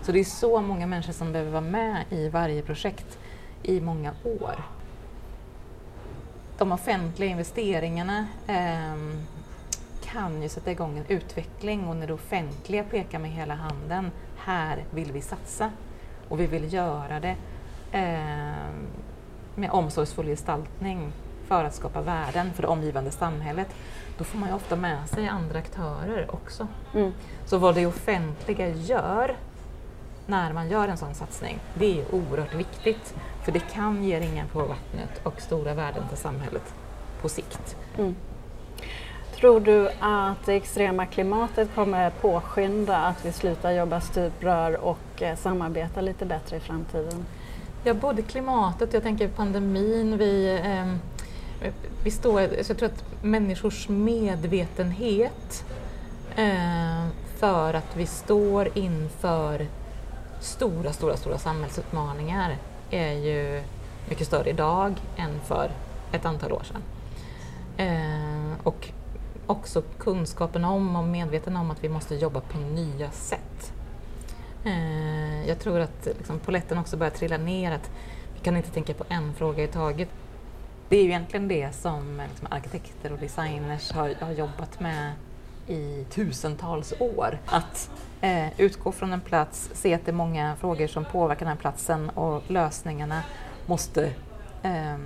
Så 0.02 0.12
det 0.12 0.20
är 0.20 0.25
så 0.25 0.60
många 0.60 0.87
människor 0.87 1.12
som 1.12 1.32
behöver 1.32 1.50
vara 1.50 1.60
med 1.60 2.04
i 2.10 2.28
varje 2.28 2.62
projekt 2.62 3.19
i 3.62 3.81
många 3.81 4.12
år. 4.25 4.64
De 6.58 6.72
offentliga 6.72 7.31
investeringarna 7.31 8.26
eh, 8.46 8.94
kan 10.04 10.43
ju 10.43 10.48
sätta 10.48 10.70
igång 10.70 10.98
en 10.98 11.06
utveckling 11.08 11.88
och 11.88 11.96
när 11.96 12.06
det 12.06 12.12
offentliga 12.12 12.84
pekar 12.84 13.19
med 13.19 13.31
hela 13.31 13.54
handen, 13.54 14.10
här 14.36 14.84
vill 14.90 15.12
vi 15.12 15.20
satsa 15.20 15.70
och 16.28 16.40
vi 16.40 16.46
vill 16.46 16.72
göra 16.72 17.20
det 17.20 17.36
eh, 17.93 18.75
med 19.54 19.70
omsorgsfull 19.70 20.26
gestaltning 20.26 21.12
för 21.50 21.64
att 21.64 21.75
skapa 21.75 22.00
värden 22.00 22.52
för 22.52 22.62
det 22.62 22.69
omgivande 22.69 23.11
samhället, 23.11 23.69
då 24.19 24.25
får 24.25 24.38
man 24.38 24.49
ju 24.49 24.55
ofta 24.55 24.76
med 24.76 25.08
sig 25.08 25.29
andra 25.29 25.58
aktörer 25.58 26.35
också. 26.35 26.67
Mm. 26.94 27.12
Så 27.47 27.58
vad 27.58 27.75
det 27.75 27.87
offentliga 27.87 28.69
gör 28.69 29.37
när 30.27 30.53
man 30.53 30.69
gör 30.69 30.89
en 30.89 30.96
sån 30.96 31.15
satsning, 31.15 31.58
det 31.74 32.01
är 32.01 32.15
oerhört 32.15 32.55
viktigt. 32.55 33.15
För 33.44 33.53
det 33.53 33.72
kan 33.72 34.05
ge 34.05 34.20
ringar 34.20 34.44
på 34.53 34.58
vattnet 34.58 35.20
och 35.22 35.41
stora 35.41 35.74
värden 35.74 36.08
till 36.08 36.19
samhället 36.19 36.74
på 37.22 37.29
sikt. 37.29 37.77
Mm. 37.98 38.17
Tror 39.36 39.60
du 39.60 39.91
att 40.01 40.46
det 40.46 40.55
extrema 40.55 41.06
klimatet 41.06 41.74
kommer 41.74 42.10
påskynda 42.10 42.96
att 42.96 43.24
vi 43.24 43.32
slutar 43.32 43.70
jobba 43.70 44.01
stuprör 44.01 44.84
och 44.84 45.22
eh, 45.22 45.36
samarbeta 45.36 46.01
lite 46.01 46.27
bättre 46.27 46.56
i 46.56 46.60
framtiden? 46.60 47.27
Ja, 47.84 47.94
både 47.94 48.22
klimatet, 48.22 48.93
jag 48.93 49.03
tänker 49.03 49.29
pandemin, 49.29 50.19
vi, 50.19 50.60
eh, 50.65 50.94
vi 52.05 52.10
står, 52.10 52.40
jag 52.40 52.67
tror 52.67 52.84
att 52.84 53.05
människors 53.22 53.88
medvetenhet 53.88 55.64
eh, 56.36 57.06
för 57.36 57.74
att 57.74 57.96
vi 57.96 58.06
står 58.06 58.79
inför 58.79 59.67
stora, 60.40 60.93
stora, 60.93 61.17
stora 61.17 61.38
samhällsutmaningar 61.38 62.56
är 62.90 63.12
ju 63.12 63.62
mycket 64.08 64.26
större 64.26 64.50
idag 64.50 64.94
än 65.17 65.40
för 65.40 65.70
ett 66.12 66.24
antal 66.24 66.52
år 66.52 66.62
sedan. 66.62 66.82
Eh, 67.76 68.58
och 68.62 68.88
också 69.46 69.82
kunskapen 69.98 70.64
om 70.64 70.96
och 70.96 71.05
medveten 71.05 71.56
om 71.56 71.70
att 71.70 71.84
vi 71.84 71.88
måste 71.88 72.14
jobba 72.14 72.40
på 72.40 72.58
nya 72.58 73.10
sätt. 73.10 73.72
Eh, 74.64 75.48
jag 75.48 75.58
tror 75.58 75.81
att 75.81 76.08
liksom, 76.19 76.38
poletten 76.38 76.79
också 76.79 76.96
börjar 76.96 77.10
trilla 77.10 77.36
ner, 77.36 77.72
att 77.72 77.90
vi 78.34 78.40
kan 78.40 78.56
inte 78.56 78.70
tänka 78.70 78.94
på 78.94 79.05
en 79.08 79.34
fråga 79.34 79.64
i 79.64 79.69
taget. 79.69 80.08
Det 80.91 80.97
är 80.97 81.03
ju 81.03 81.09
egentligen 81.09 81.49
det 81.49 81.73
som 81.75 82.23
liksom, 82.29 82.49
arkitekter 82.51 83.13
och 83.13 83.19
designers 83.19 83.93
har, 83.93 84.15
har, 84.20 84.32
jobbat 84.32 84.81
med 84.81 85.13
i 85.67 86.05
tusentals 86.11 86.94
år. 87.01 87.39
Att 87.47 87.91
eh, 88.20 88.61
utgå 88.61 88.93
från 88.93 89.13
en 89.13 89.20
plats, 89.20 89.70
se 89.75 89.94
att 89.94 90.05
det 90.05 90.11
är 90.11 90.15
många 90.15 90.56
frågor 90.56 90.87
som 90.87 91.05
påverkar 91.05 91.47
den 91.47 91.49
här 91.49 91.61
platsen 91.61 92.11
och 92.11 92.43
lösningarna 92.47 93.23
måste 93.67 94.13
eh, 94.63 94.97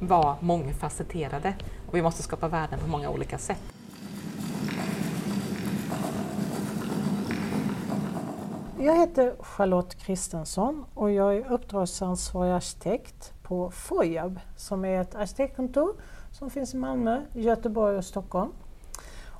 vara 0.00 0.36
mångfacetterade 0.40 1.54
och 1.88 1.94
vi 1.94 2.02
måste 2.02 2.22
skapa 2.22 2.48
värden 2.48 2.78
på 2.78 2.86
många 2.86 3.10
olika 3.10 3.38
sätt. 3.38 3.62
Jag 8.78 8.96
heter 9.00 9.34
Charlotte 9.38 9.94
Kristensson 9.94 10.84
och 10.94 11.10
jag 11.10 11.36
är 11.36 11.52
uppdragsansvarig 11.52 12.52
arkitekt 12.52 13.32
på 13.50 13.70
FOJAB 13.70 14.40
som 14.56 14.84
är 14.84 15.00
ett 15.00 15.14
arkitektkontor 15.14 15.94
som 16.30 16.50
finns 16.50 16.74
i 16.74 16.76
Malmö, 16.76 17.20
Göteborg 17.32 17.96
och 17.96 18.04
Stockholm. 18.04 18.52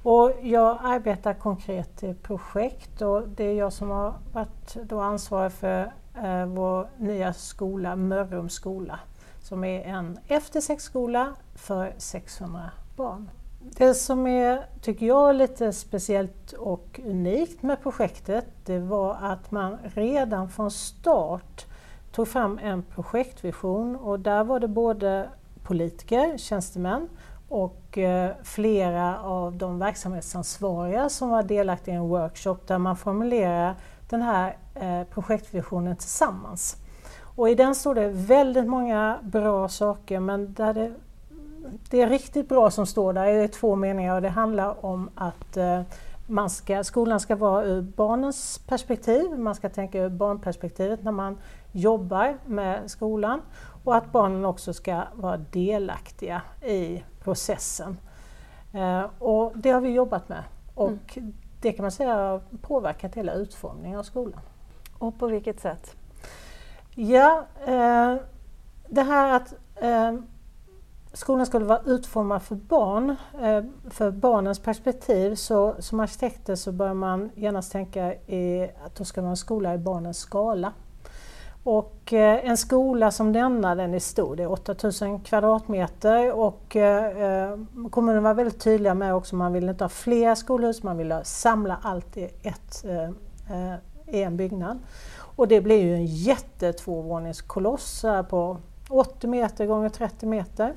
Och 0.03 0.33
jag 0.43 0.79
arbetar 0.83 1.35
konkret 1.35 2.03
i 2.03 2.15
projekt 2.15 3.03
och 3.03 3.29
det 3.29 3.45
är 3.45 3.55
jag 3.55 3.73
som 3.73 3.91
har 3.91 4.15
varit 4.33 4.75
då 4.75 5.01
ansvarig 5.01 5.53
för 5.53 5.93
eh, 6.23 6.47
vår 6.47 6.89
nya 6.99 7.33
skola, 7.33 7.97
Mörrums 7.97 8.53
skola, 8.53 8.99
som 9.43 9.65
är 9.65 9.83
en 9.83 10.19
eftersexskola 10.27 11.35
för 11.55 11.95
600 11.99 12.71
barn. 12.97 13.31
Det 13.61 13.95
som 13.95 14.27
är, 14.27 14.67
tycker 14.81 15.07
jag, 15.07 15.37
lite 15.37 15.73
speciellt 15.73 16.53
och 16.53 17.01
unikt 17.05 17.63
med 17.63 17.83
projektet, 17.83 18.47
det 18.65 18.79
var 18.79 19.15
att 19.21 19.51
man 19.51 19.79
redan 19.95 20.49
från 20.49 20.71
start 20.71 21.67
tog 22.13 22.29
fram 22.29 22.59
en 22.63 22.83
projektvision 22.83 23.97
och 23.97 24.21
där 24.21 24.45
var 24.45 24.61
det 24.61 24.69
både 24.69 25.29
politiker, 25.63 26.39
tjänstemän 26.39 27.09
och 27.49 27.99
eh, 27.99 28.31
flera 28.43 29.21
av 29.21 29.57
de 29.57 29.79
verksamhetsansvariga 29.79 31.09
som 31.09 31.29
var 31.29 31.43
delaktiga 31.43 31.95
i 31.95 31.97
en 31.97 32.09
workshop 32.09 32.57
där 32.67 32.79
man 32.79 32.97
formulerar 32.97 33.75
den 34.09 34.23
här 34.23 34.57
eh, 34.75 35.05
projektvisionen 35.05 35.97
tillsammans. 35.97 36.77
Och 37.37 37.51
I 37.51 37.55
den 37.55 37.75
står 37.75 37.95
det 37.95 38.09
väldigt 38.09 38.67
många 38.67 39.19
bra 39.23 39.69
saker 39.69 40.21
men 40.21 40.55
där 40.55 40.75
det, 40.75 40.93
det 41.91 42.03
är 42.03 42.09
riktigt 42.09 42.49
bra 42.49 42.71
som 42.71 42.87
står 42.87 43.13
där 43.13 43.27
är 43.27 43.49
två 43.49 43.77
meningar 43.77 44.15
och 44.15 44.23
det 44.23 44.29
handlar 44.29 44.85
om 44.85 45.11
att 45.15 45.57
eh, 45.57 45.83
man 46.31 46.51
ska, 46.51 46.85
skolan 46.85 47.21
ska 47.21 47.37
vara 47.37 47.65
ur 47.65 47.83
barnens 47.83 48.59
perspektiv, 48.59 49.39
man 49.39 49.55
ska 49.55 49.69
tänka 49.69 49.99
ur 49.99 50.09
barnperspektivet 50.09 51.05
när 51.05 51.13
man 51.13 51.39
jobbar 51.73 52.39
med 52.47 52.91
skolan 52.91 53.43
och 53.85 53.97
att 53.97 54.13
barnen 54.13 54.45
också 54.45 54.73
ska 54.73 55.03
vara 55.15 55.37
delaktiga 55.37 56.43
i 56.63 57.05
processen. 57.25 57.97
Eh, 58.75 59.05
och 59.19 59.53
det 59.55 59.71
har 59.71 59.81
vi 59.81 59.91
jobbat 59.91 60.29
med 60.29 60.43
och 60.75 61.17
mm. 61.17 61.35
det 61.61 61.73
kan 61.73 61.83
man 61.83 61.91
säga 61.91 62.15
har 62.15 62.43
påverkat 62.63 63.15
hela 63.15 63.33
utformningen 63.33 63.99
av 63.99 64.03
skolan. 64.03 64.41
Och 64.99 65.19
på 65.19 65.27
vilket 65.27 65.61
sätt? 65.61 65.97
Ja, 66.95 67.45
eh, 67.67 68.17
det 68.89 69.03
här 69.03 69.33
att 69.37 69.55
eh, 69.77 70.15
skolan 71.13 71.47
skulle 71.47 71.65
vara 71.65 71.81
utformad 71.87 72.43
för 72.43 72.55
barn, 72.55 73.17
eh, 73.43 73.65
för 73.91 74.11
barnens 74.11 74.59
perspektiv, 74.59 75.35
så 75.35 75.75
som 75.79 76.01
arkitekter 76.01 76.55
så 76.55 76.73
bör 76.73 76.95
man 76.95 77.31
genast 77.35 77.73
tänka 77.73 78.15
i 78.15 78.71
att 78.85 78.95
då 78.95 79.05
ska 79.05 79.21
vara 79.21 79.31
en 79.31 79.37
skola 79.37 79.75
i 79.75 79.79
barnens 79.79 80.19
skala. 80.19 80.73
Och 81.65 82.13
eh, 82.13 82.49
en 82.51 82.57
skola 82.57 83.11
som 83.11 83.33
denna, 83.33 83.75
den 83.75 83.95
är 83.95 83.99
stor, 83.99 84.37
det 84.37 84.43
är 84.43 84.53
8000 84.53 85.21
kvadratmeter 85.21 86.33
och 86.33 86.77
eh, 86.77 87.59
kommunen 87.91 88.23
var 88.23 88.35
väldigt 88.35 88.61
tydliga 88.61 88.95
med 88.95 89.15
också, 89.15 89.37
man 89.37 89.53
vill 89.53 89.69
inte 89.69 89.85
ha 89.85 89.89
fler 89.89 90.35
skolhus, 90.35 90.83
man 90.83 90.97
vill 90.97 91.15
samla 91.23 91.79
allt 91.83 92.17
i, 92.17 92.25
ett, 92.43 92.85
i 94.07 94.23
en 94.23 94.37
byggnad. 94.37 94.79
Och 95.37 95.49
det 95.49 95.61
blir 95.61 95.81
ju 95.83 95.95
en 95.95 96.07
jättetvåvåningskoloss 96.07 98.05
på 98.31 98.57
80 98.89 99.27
meter 99.27 99.67
gånger 99.67 99.89
30 99.89 100.27
meter. 100.27 100.75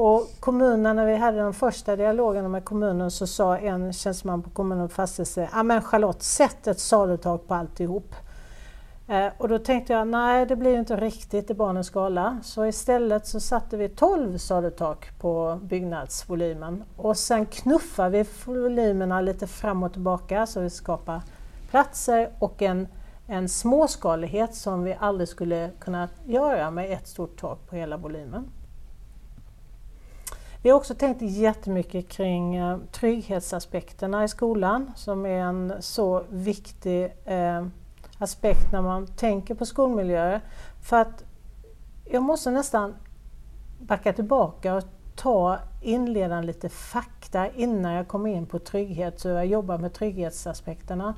Och 0.00 0.30
kommunen, 0.40 0.96
när 0.96 1.06
vi 1.06 1.16
hade 1.16 1.38
de 1.38 1.54
första 1.54 1.96
dialogerna 1.96 2.48
med 2.48 2.64
kommunen 2.64 3.10
så 3.10 3.26
sa 3.26 3.58
en 3.58 3.92
tjänsteman 3.92 4.42
på 4.42 4.50
kommunen 4.50 4.88
fastighetsägare, 4.88 5.50
ja 5.52 5.62
men 5.62 5.82
Charlotte, 5.82 6.22
sätt 6.22 6.66
ett 6.66 6.80
salutak 6.80 7.46
på 7.46 7.54
alltihop. 7.54 8.14
Eh, 9.08 9.26
och 9.38 9.48
då 9.48 9.58
tänkte 9.58 9.92
jag, 9.92 10.08
nej 10.08 10.46
det 10.46 10.56
blir 10.56 10.78
inte 10.78 10.96
riktigt 10.96 11.50
i 11.50 11.54
barnens 11.54 11.86
skala. 11.86 12.38
Så 12.42 12.66
istället 12.66 13.26
så 13.26 13.40
satte 13.40 13.76
vi 13.76 13.88
12 13.88 14.38
salutak 14.38 15.18
på 15.18 15.60
byggnadsvolymen. 15.62 16.84
Och 16.96 17.16
sen 17.16 17.46
knuffade 17.46 18.10
vi 18.10 18.24
volymerna 18.44 19.20
lite 19.20 19.46
fram 19.46 19.82
och 19.82 19.92
tillbaka 19.92 20.46
så 20.46 20.60
vi 20.60 20.70
skapar 20.70 21.22
platser 21.70 22.30
och 22.38 22.62
en, 22.62 22.88
en 23.26 23.48
småskalighet 23.48 24.54
som 24.54 24.82
vi 24.82 24.96
aldrig 25.00 25.28
skulle 25.28 25.70
kunna 25.78 26.08
göra 26.26 26.70
med 26.70 26.92
ett 26.92 27.08
stort 27.08 27.40
tak 27.40 27.58
på 27.68 27.76
hela 27.76 27.96
volymen. 27.96 28.50
Vi 30.68 30.72
har 30.72 30.76
också 30.78 30.94
tänkt 30.94 31.22
jättemycket 31.22 32.08
kring 32.08 32.56
eh, 32.56 32.78
trygghetsaspekterna 32.92 34.24
i 34.24 34.28
skolan 34.28 34.92
som 34.96 35.26
är 35.26 35.40
en 35.40 35.72
så 35.80 36.24
viktig 36.30 37.04
eh, 37.24 37.66
aspekt 38.18 38.72
när 38.72 38.82
man 38.82 39.06
tänker 39.06 39.54
på 39.54 39.66
skolmiljöer. 39.66 40.40
För 40.82 40.96
att 40.96 41.24
jag 42.04 42.22
måste 42.22 42.50
nästan 42.50 42.94
backa 43.80 44.12
tillbaka 44.12 44.74
och 44.74 44.84
ta 45.16 45.58
inledande 45.82 46.46
lite 46.46 46.68
fakta 46.68 47.50
innan 47.50 47.92
jag 47.92 48.08
kommer 48.08 48.30
in 48.30 48.46
på 48.46 48.58
trygghet, 48.58 49.20
så 49.20 49.28
jag 49.28 49.46
jobbar 49.46 49.78
med 49.78 49.92
trygghetsaspekterna. 49.92 51.14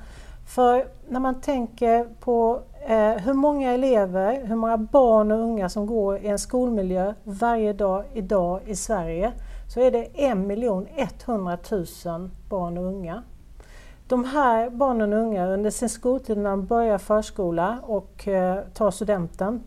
För 0.47 0.85
när 1.09 1.21
man 1.21 1.41
tänker 1.41 2.05
på 2.21 2.61
eh, 2.87 3.13
hur 3.13 3.33
många 3.33 3.73
elever, 3.73 4.47
hur 4.47 4.57
många 4.57 4.77
barn 4.77 5.33
och 5.33 5.39
unga 5.39 5.69
som 5.69 5.87
går 5.87 6.19
i 6.19 6.27
en 6.27 6.39
skolmiljö 6.39 7.15
varje 7.25 7.73
dag 7.73 8.05
idag 8.15 8.61
i 8.67 8.77
Sverige 8.77 9.33
så 9.75 9.81
är 9.81 9.91
det 9.91 10.03
1 10.03 11.29
100 11.29 11.59
000 12.05 12.31
barn 12.49 12.79
och 12.79 12.85
unga. 12.85 13.23
De 14.09 14.25
här 14.25 14.71
barnen 14.71 15.13
och 15.13 15.19
unga 15.19 15.47
under 15.47 15.71
sin 15.71 15.89
skoltid 15.89 16.39
när 16.39 16.51
de 16.51 16.67
börjar 16.67 16.99
förskola 16.99 17.79
och 17.83 18.29
eh, 18.29 18.65
tar 18.75 18.91
studenten 18.91 19.63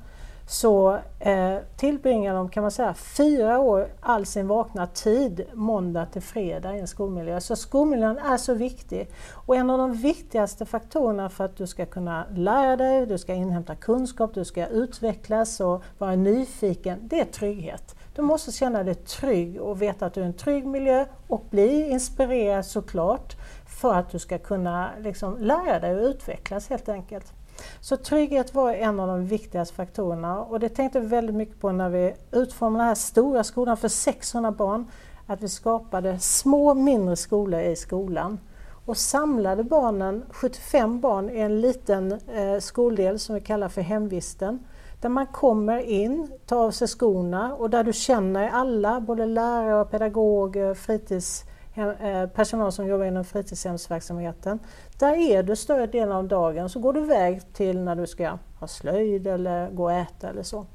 så 0.48 1.00
eh, 1.20 1.58
tillbringar 1.76 2.34
de 2.34 2.50
kan 2.50 2.62
man 2.62 2.72
säga 2.72 2.94
fyra 2.94 3.60
år 3.60 3.88
all 4.00 4.26
sin 4.26 4.48
vakna 4.48 4.88
tid 4.88 5.46
måndag 5.54 6.06
till 6.06 6.22
fredag 6.22 6.76
i 6.76 6.80
en 6.80 6.88
skolmiljö. 6.88 7.42
Så 7.42 7.56
skolmiljön 7.56 8.18
är 8.18 8.38
så 8.38 8.54
viktig. 8.54 9.10
Och 9.32 9.56
en 9.56 9.70
av 9.70 9.78
de 9.78 9.94
viktigaste 9.94 10.66
faktorerna 10.66 11.30
för 11.30 11.46
att 11.46 11.58
du 11.58 11.68
ska 11.68 11.86
kunna 11.86 12.26
lära 12.36 12.76
dig, 12.76 13.06
du 13.06 13.18
ska 13.18 13.34
inhämta 13.34 13.76
kunskap, 13.76 14.34
du 14.34 14.46
ska 14.46 14.68
utvecklas 14.68 15.60
och 15.60 15.84
vara 15.98 16.16
nyfiken, 16.16 17.00
det 17.02 17.20
är 17.20 17.26
trygghet. 17.26 17.96
Du 18.16 18.22
måste 18.22 18.52
känna 18.52 18.84
dig 18.84 18.96
trygg 18.96 19.62
och 19.62 19.82
veta 19.82 20.06
att 20.06 20.14
du 20.14 20.22
är 20.22 20.26
i 20.26 20.28
en 20.28 20.34
trygg 20.34 20.66
miljö 20.66 21.06
och 21.28 21.46
bli 21.50 21.90
inspirerad 21.90 22.66
såklart 22.66 23.36
för 23.80 23.94
att 23.94 24.10
du 24.10 24.20
ska 24.20 24.38
kunna 24.38 24.90
liksom 25.00 25.38
lära 25.38 25.80
dig 25.80 25.96
och 25.96 26.04
utvecklas 26.04 26.70
helt 26.70 26.90
enkelt. 26.90 27.34
Så 27.82 27.98
trygghet 27.98 28.54
var 28.54 28.74
en 28.74 29.00
av 29.00 29.08
de 29.08 29.26
viktigaste 29.26 29.76
faktorerna 29.76 30.40
och 30.40 30.60
det 30.60 30.70
tänkte 30.70 31.00
vi 31.00 31.08
väldigt 31.08 31.36
mycket 31.36 31.60
på 31.60 31.72
när 31.72 31.90
vi 31.90 32.14
utformade 32.32 32.84
den 32.84 32.88
här 32.88 32.96
stora 32.96 33.44
skolan 33.44 33.78
för 33.78 33.88
600 33.88 34.52
barn. 34.52 34.86
Att 35.28 35.42
vi 35.42 35.50
skapade 35.50 36.20
små 36.20 36.74
mindre 36.74 37.16
skolor 37.16 37.62
i 37.62 37.76
skolan 37.76 38.40
och 38.86 38.98
samlade 38.98 39.64
barnen, 39.64 40.26
75 40.30 41.00
barn, 41.00 41.30
i 41.30 41.40
en 41.40 41.62
liten 41.62 42.12
eh, 42.12 42.60
skoldel 42.60 43.20
som 43.20 43.36
vi 43.36 43.42
kallar 43.42 43.70
för 43.70 43.82
hemvisten. 43.82 44.60
Där 45.02 45.10
man 45.10 45.28
kommer 45.28 45.78
in, 45.78 46.32
tar 46.46 46.58
av 46.58 46.72
sig 46.72 46.88
skorna 46.88 47.56
och 47.56 47.70
där 47.70 47.84
du 47.84 47.94
känner 47.94 48.50
alla, 48.50 49.00
både 49.00 49.26
lärare, 49.26 49.86
pedagoger, 49.86 50.74
fritids 50.74 51.44
Eh, 51.76 52.28
personal 52.30 52.72
som 52.72 52.88
jobbar 52.88 53.06
inom 53.06 53.24
fritidshemsverksamheten. 53.26 54.60
Där 55.00 55.14
är 55.14 55.44
du 55.44 55.56
större 55.56 55.88
delen 55.88 56.12
av 56.12 56.28
dagen, 56.28 56.70
så 56.70 56.80
går 56.80 56.94
du 56.94 57.00
iväg 57.00 57.54
till 57.54 57.80
när 57.80 57.96
du 57.96 58.08
ska 58.08 58.38
ha 58.60 58.68
slöjd 58.68 59.28
eller 59.28 59.70
gå 59.70 59.84
och 59.84 59.92
äta 59.92 60.30
eller 60.30 60.44
så. 60.44 60.66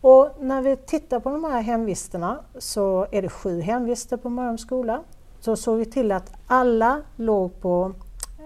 Och 0.00 0.30
när 0.40 0.62
vi 0.62 0.76
tittar 0.76 1.20
på 1.20 1.30
de 1.30 1.44
här 1.44 1.62
hemvisterna 1.62 2.40
så 2.58 3.06
är 3.10 3.22
det 3.22 3.28
sju 3.28 3.60
hemvister 3.60 4.16
på 4.16 4.28
Mörrums 4.28 4.62
skola. 4.62 5.02
Så 5.40 5.56
såg 5.56 5.78
vi 5.78 5.84
till 5.84 6.12
att 6.12 6.32
alla 6.46 7.02
låg 7.16 7.60
på, 7.60 7.92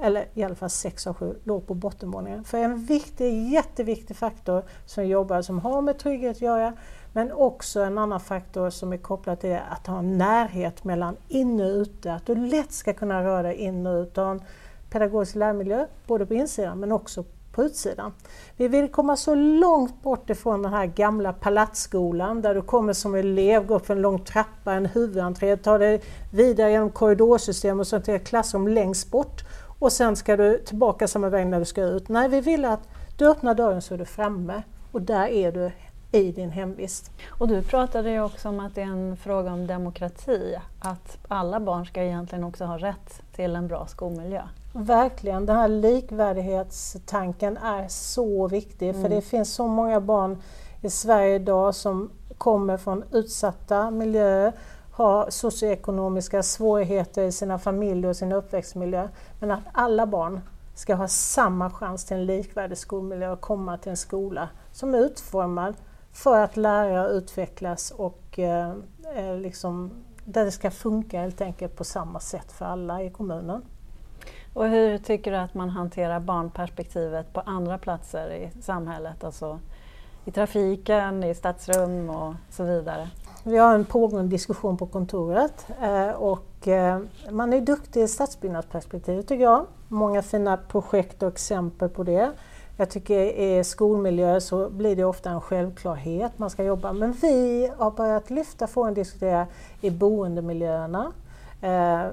eller 0.02 0.28
i 0.34 0.42
alla 0.42 0.54
fall 0.54 0.70
sex 0.70 1.06
av 1.06 1.14
sju, 1.14 1.34
låg 1.44 1.66
på 1.66 1.74
bottenvåningen. 1.74 2.44
För 2.44 2.58
en 2.58 2.84
viktig, 2.84 3.48
jätteviktig 3.48 4.16
faktor 4.16 4.62
som 4.86 5.06
jobbar, 5.06 5.42
som 5.42 5.58
har 5.58 5.82
med 5.82 5.98
trygghet 5.98 6.36
att 6.36 6.42
göra, 6.42 6.72
men 7.12 7.32
också 7.32 7.80
en 7.80 7.98
annan 7.98 8.20
faktor 8.20 8.70
som 8.70 8.92
är 8.92 8.96
kopplad 8.96 9.40
till 9.40 9.58
att 9.70 9.86
ha 9.86 9.98
en 9.98 10.18
närhet 10.18 10.84
mellan 10.84 11.16
inne 11.28 11.64
och 11.64 11.76
ute, 11.76 12.12
att 12.12 12.26
du 12.26 12.34
lätt 12.34 12.72
ska 12.72 12.92
kunna 12.92 13.24
röra 13.24 13.42
dig 13.42 13.54
in 13.54 13.86
och 13.86 14.02
ut 14.02 14.18
och 14.18 14.24
ha 14.24 14.30
en 14.30 14.42
pedagogisk 14.90 15.34
lärmiljö, 15.34 15.86
både 16.06 16.26
på 16.26 16.34
insidan 16.34 16.80
men 16.80 16.92
också 16.92 17.24
på 17.52 17.64
utsidan. 17.64 18.12
Vi 18.56 18.68
vill 18.68 18.88
komma 18.88 19.16
så 19.16 19.34
långt 19.34 20.02
bort 20.02 20.30
ifrån 20.30 20.62
den 20.62 20.72
här 20.72 20.86
gamla 20.86 21.32
palatsskolan 21.32 22.42
där 22.42 22.54
du 22.54 22.62
kommer 22.62 22.92
som 22.92 23.14
elev, 23.14 23.66
går 23.66 23.76
upp 23.76 23.86
för 23.86 23.94
en 23.94 24.02
lång 24.02 24.18
trappa, 24.18 24.72
en 24.72 24.86
huvudentré, 24.86 25.56
tar 25.56 25.78
dig 25.78 26.02
vidare 26.32 26.70
genom 26.70 26.90
korridorsystem 26.90 27.80
och 27.80 27.86
så 27.86 28.00
till 28.00 28.14
ett 28.14 28.26
klassrum 28.26 28.68
längst 28.68 29.10
bort 29.10 29.44
och 29.78 29.92
sen 29.92 30.16
ska 30.16 30.36
du 30.36 30.58
tillbaka 30.58 31.08
samma 31.08 31.28
väg 31.28 31.46
när 31.46 31.58
du 31.58 31.64
ska 31.64 31.82
ut. 31.82 32.08
Nej, 32.08 32.28
vi 32.28 32.40
vill 32.40 32.64
att 32.64 32.88
du 33.16 33.28
öppnar 33.28 33.54
dörren 33.54 33.82
så 33.82 33.94
är 33.94 33.98
du 33.98 34.04
framme 34.04 34.62
och 34.92 35.02
där 35.02 35.26
är 35.26 35.52
du 35.52 35.70
i 36.12 36.32
din 36.32 36.50
hemvist. 36.50 37.10
Och 37.28 37.48
du 37.48 37.62
pratade 37.62 38.10
ju 38.10 38.22
också 38.22 38.48
om 38.48 38.60
att 38.60 38.74
det 38.74 38.82
är 38.82 38.86
en 38.86 39.16
fråga 39.16 39.52
om 39.52 39.66
demokrati, 39.66 40.56
att 40.78 41.18
alla 41.28 41.60
barn 41.60 41.86
ska 41.86 42.02
egentligen 42.02 42.44
också 42.44 42.64
ha 42.64 42.78
rätt 42.78 43.22
till 43.32 43.56
en 43.56 43.68
bra 43.68 43.86
skolmiljö. 43.86 44.42
Verkligen, 44.72 45.46
den 45.46 45.56
här 45.56 45.68
likvärdighetstanken 45.68 47.56
är 47.56 47.88
så 47.88 48.48
viktig 48.48 48.88
mm. 48.88 49.02
för 49.02 49.08
det 49.08 49.20
finns 49.20 49.54
så 49.54 49.66
många 49.66 50.00
barn 50.00 50.42
i 50.80 50.90
Sverige 50.90 51.34
idag 51.34 51.74
som 51.74 52.10
kommer 52.38 52.76
från 52.76 53.04
utsatta 53.12 53.90
miljöer, 53.90 54.52
har 54.92 55.30
socioekonomiska 55.30 56.42
svårigheter 56.42 57.22
i 57.22 57.32
sina 57.32 57.58
familjer 57.58 58.10
och 58.10 58.16
sin 58.16 58.32
uppväxtmiljö. 58.32 59.08
Men 59.40 59.50
att 59.50 59.64
alla 59.72 60.06
barn 60.06 60.40
ska 60.74 60.94
ha 60.94 61.08
samma 61.08 61.70
chans 61.70 62.04
till 62.04 62.16
en 62.16 62.26
likvärdig 62.26 62.78
skolmiljö 62.78 63.30
och 63.30 63.40
komma 63.40 63.78
till 63.78 63.90
en 63.90 63.96
skola 63.96 64.48
som 64.72 64.94
är 64.94 64.98
utformad 64.98 65.74
för 66.12 66.40
att 66.40 66.56
lära 66.56 67.06
och 67.06 67.10
utvecklas 67.10 67.90
och 67.90 68.38
eh, 68.38 68.72
eh, 69.16 69.36
liksom, 69.36 69.90
där 70.24 70.44
det 70.44 70.50
ska 70.50 70.70
funka 70.70 71.20
helt 71.20 71.40
enkelt 71.40 71.76
på 71.76 71.84
samma 71.84 72.20
sätt 72.20 72.52
för 72.52 72.64
alla 72.64 73.02
i 73.02 73.10
kommunen. 73.10 73.62
Och 74.54 74.68
hur 74.68 74.98
tycker 74.98 75.30
du 75.30 75.36
att 75.36 75.54
man 75.54 75.70
hanterar 75.70 76.20
barnperspektivet 76.20 77.32
på 77.32 77.40
andra 77.40 77.78
platser 77.78 78.30
i 78.30 78.62
samhället? 78.62 79.24
Alltså 79.24 79.58
i 80.24 80.30
trafiken, 80.30 81.24
i 81.24 81.34
stadsrum 81.34 82.10
och 82.10 82.34
så 82.50 82.64
vidare? 82.64 83.08
Vi 83.44 83.58
har 83.58 83.74
en 83.74 83.84
pågående 83.84 84.30
diskussion 84.30 84.76
på 84.76 84.86
kontoret 84.86 85.66
eh, 85.82 86.10
och 86.10 86.68
eh, 86.68 87.00
man 87.30 87.52
är 87.52 87.60
duktig 87.60 88.02
i 88.02 88.08
stadsbyggnadsperspektiv 88.08 89.22
tycker 89.22 89.44
jag. 89.44 89.66
Många 89.88 90.22
fina 90.22 90.56
projekt 90.56 91.22
och 91.22 91.32
exempel 91.32 91.88
på 91.88 92.02
det. 92.02 92.32
Jag 92.80 92.90
tycker 92.90 93.20
i 93.20 93.64
skolmiljö 93.64 94.40
så 94.40 94.70
blir 94.70 94.96
det 94.96 95.04
ofta 95.04 95.30
en 95.30 95.40
självklarhet 95.40 96.38
man 96.38 96.50
ska 96.50 96.64
jobba 96.64 96.92
men 96.92 97.12
vi 97.12 97.70
har 97.76 97.90
börjat 97.90 98.30
lyfta 98.30 98.66
frågan 98.66 98.88
och 98.88 98.94
diskutera 98.94 99.46
i 99.80 99.90
boendemiljöerna. 99.90 101.12
Eh, 101.62 102.06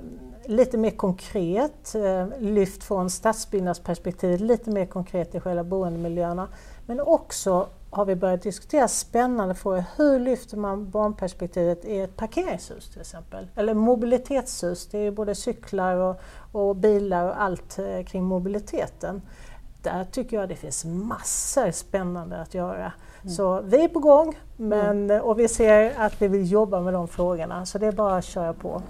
lite 0.45 0.77
mer 0.77 0.91
konkret, 0.91 1.95
eh, 1.95 2.27
lyft 2.39 2.83
från 2.83 3.09
stadsbyggnadsperspektivet, 3.09 4.41
lite 4.41 4.69
mer 4.69 4.85
konkret 4.85 5.35
i 5.35 5.39
själva 5.39 5.63
boendemiljöerna. 5.63 6.47
Men 6.85 7.01
också 7.01 7.67
har 7.89 8.05
vi 8.05 8.15
börjat 8.15 8.41
diskutera 8.41 8.87
spännande 8.87 9.55
frågor. 9.55 9.83
Hur 9.97 10.19
lyfter 10.19 10.57
man 10.57 10.89
barnperspektivet 10.89 11.85
i 11.85 11.99
ett 11.99 12.15
parkeringshus 12.15 12.89
till 12.89 13.01
exempel? 13.01 13.47
Eller 13.55 13.73
mobilitetshus, 13.73 14.87
det 14.87 14.97
är 14.97 15.11
både 15.11 15.35
cyklar 15.35 15.95
och, 15.95 16.15
och 16.51 16.75
bilar 16.75 17.25
och 17.29 17.41
allt 17.41 17.79
eh, 17.79 18.03
kring 18.05 18.23
mobiliteten. 18.23 19.21
Där 19.85 20.03
tycker 20.03 20.37
jag 20.37 20.49
det 20.49 20.55
finns 20.55 20.85
massor 20.85 21.71
spännande 21.71 22.41
att 22.41 22.53
göra. 22.53 22.91
Mm. 23.21 23.35
Så 23.35 23.61
vi 23.61 23.83
är 23.83 23.87
på 23.87 23.99
gång 23.99 24.35
men, 24.55 25.09
mm. 25.09 25.21
och 25.21 25.39
vi 25.39 25.47
ser 25.47 25.93
att 25.97 26.21
vi 26.21 26.27
vill 26.27 26.51
jobba 26.51 26.81
med 26.81 26.93
de 26.93 27.07
frågorna 27.07 27.65
så 27.65 27.77
det 27.77 27.87
är 27.87 27.91
bara 27.91 28.17
att 28.17 28.25
köra 28.25 28.53
på. 28.53 28.81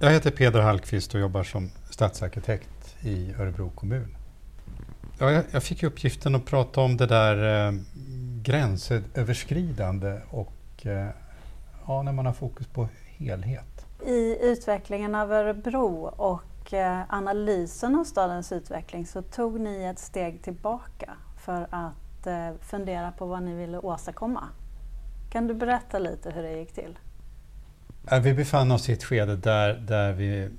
Jag 0.00 0.10
heter 0.10 0.30
Peder 0.30 0.60
Hallqvist 0.60 1.14
och 1.14 1.20
jobbar 1.20 1.42
som 1.42 1.70
stadsarkitekt 1.90 2.96
i 3.00 3.34
Örebro 3.38 3.70
kommun. 3.70 4.16
Ja, 5.18 5.30
jag, 5.30 5.44
jag 5.50 5.62
fick 5.62 5.82
uppgiften 5.82 6.34
att 6.34 6.44
prata 6.44 6.80
om 6.80 6.96
det 6.96 7.06
där 7.06 7.66
eh, 7.68 7.74
gränsöverskridande 8.42 10.20
och 10.30 10.86
eh, 10.86 11.08
ja, 11.86 12.02
när 12.02 12.12
man 12.12 12.26
har 12.26 12.32
fokus 12.32 12.66
på 12.66 12.88
helhet. 13.16 13.77
I 14.06 14.38
utvecklingen 14.40 15.14
av 15.14 15.32
Örebro 15.32 16.12
och 16.16 16.72
eh, 16.72 17.02
analysen 17.08 17.94
av 17.94 18.04
stadens 18.04 18.52
utveckling 18.52 19.06
så 19.06 19.22
tog 19.22 19.60
ni 19.60 19.84
ett 19.84 19.98
steg 19.98 20.42
tillbaka 20.42 21.16
för 21.36 21.66
att 21.70 22.26
eh, 22.26 22.50
fundera 22.60 23.12
på 23.12 23.26
vad 23.26 23.42
ni 23.42 23.54
ville 23.54 23.78
åstadkomma. 23.78 24.44
Kan 25.30 25.46
du 25.46 25.54
berätta 25.54 25.98
lite 25.98 26.30
hur 26.30 26.42
det 26.42 26.58
gick 26.58 26.72
till? 26.72 26.98
Vi 28.22 28.34
befann 28.34 28.70
oss 28.70 28.88
i 28.88 28.92
ett 28.92 29.04
skede 29.04 29.36
där, 29.36 29.74
där 29.74 30.12
vi 30.12 30.50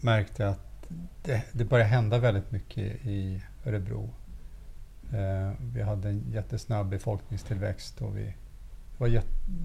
märkte 0.00 0.48
att 0.48 0.88
det, 1.22 1.42
det 1.52 1.64
började 1.64 1.90
hända 1.90 2.18
väldigt 2.18 2.50
mycket 2.50 3.06
i 3.06 3.42
Örebro. 3.66 4.10
Eh, 5.12 5.52
vi 5.74 5.82
hade 5.82 6.08
en 6.08 6.30
jättesnabb 6.32 6.88
befolkningstillväxt 6.88 8.02
och 8.02 8.16
vi, 8.16 8.24
det, 8.24 8.98
var, 8.98 9.08
det 9.08 9.22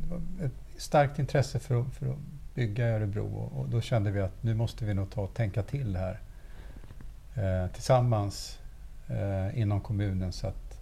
var 0.10 0.46
ett 0.46 0.82
starkt 0.82 1.20
intresse 1.20 1.60
för 1.60 1.84
för 1.84 2.06
att 2.06 2.18
bygga 2.56 2.90
i 2.90 2.92
Örebro 2.92 3.36
och, 3.36 3.60
och, 3.60 3.70
då 3.70 3.82
kände 3.82 4.12
vi 4.12 4.22
att 4.22 4.44
nu 4.44 4.54
måste 4.54 4.86
vi 4.86 4.94
nog 4.94 5.10
ta 5.10 5.22
och 5.22 5.34
tänka 5.34 5.64
till 5.64 5.96
här 5.96 6.20
eh, 7.36 7.72
tillsammans 7.72 8.60
eh, 9.08 9.60
inom 9.60 9.82
kommunen 9.82 10.32
så 10.32 10.48
att 10.48 10.82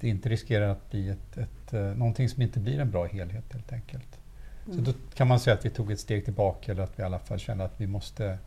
det 0.00 0.08
inte 0.08 0.28
riskerar 0.28 0.68
att 0.68 0.90
bli 0.90 1.08
ett, 1.08 1.36
ett, 1.36 1.72
eh, 1.72 1.80
någonting 1.80 2.28
som 2.28 2.42
inte 2.42 2.60
blir 2.60 2.80
en 2.80 2.90
bra 2.90 3.06
helhet 3.06 3.52
helt 3.52 3.72
enkelt. 3.72 4.18
Mm. 4.66 4.76
Så 4.76 4.92
då 4.92 4.98
kan 5.14 5.28
man 5.28 5.40
säga 5.40 5.54
att 5.54 5.64
vi 5.64 5.70
tog 5.70 5.92
ett 5.92 6.00
steg 6.00 6.24
tillbaka 6.24 6.72
eller 6.72 6.82
att 6.82 6.98
vi 6.98 7.02
i 7.02 7.06
alla 7.06 7.18
fall 7.18 7.38
kände 7.38 7.64
att 7.64 7.80
vi 7.80 7.86
måste, 7.86 8.38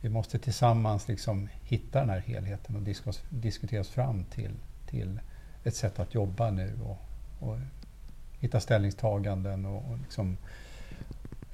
vi 0.00 0.08
måste 0.08 0.38
tillsammans 0.38 1.08
liksom 1.08 1.48
hitta 1.62 2.00
den 2.00 2.10
här 2.10 2.20
helheten 2.20 2.76
och 2.76 2.82
diskus, 2.82 3.22
diskutera 3.28 3.80
oss 3.80 3.88
fram 3.88 4.24
till, 4.24 4.52
till 4.86 5.20
ett 5.64 5.76
sätt 5.76 5.98
att 5.98 6.14
jobba 6.14 6.50
nu 6.50 6.72
och, 6.84 6.98
och 7.48 7.58
hitta 8.40 8.60
ställningstaganden 8.60 9.64
och, 9.64 9.90
och 9.90 9.98
liksom 9.98 10.36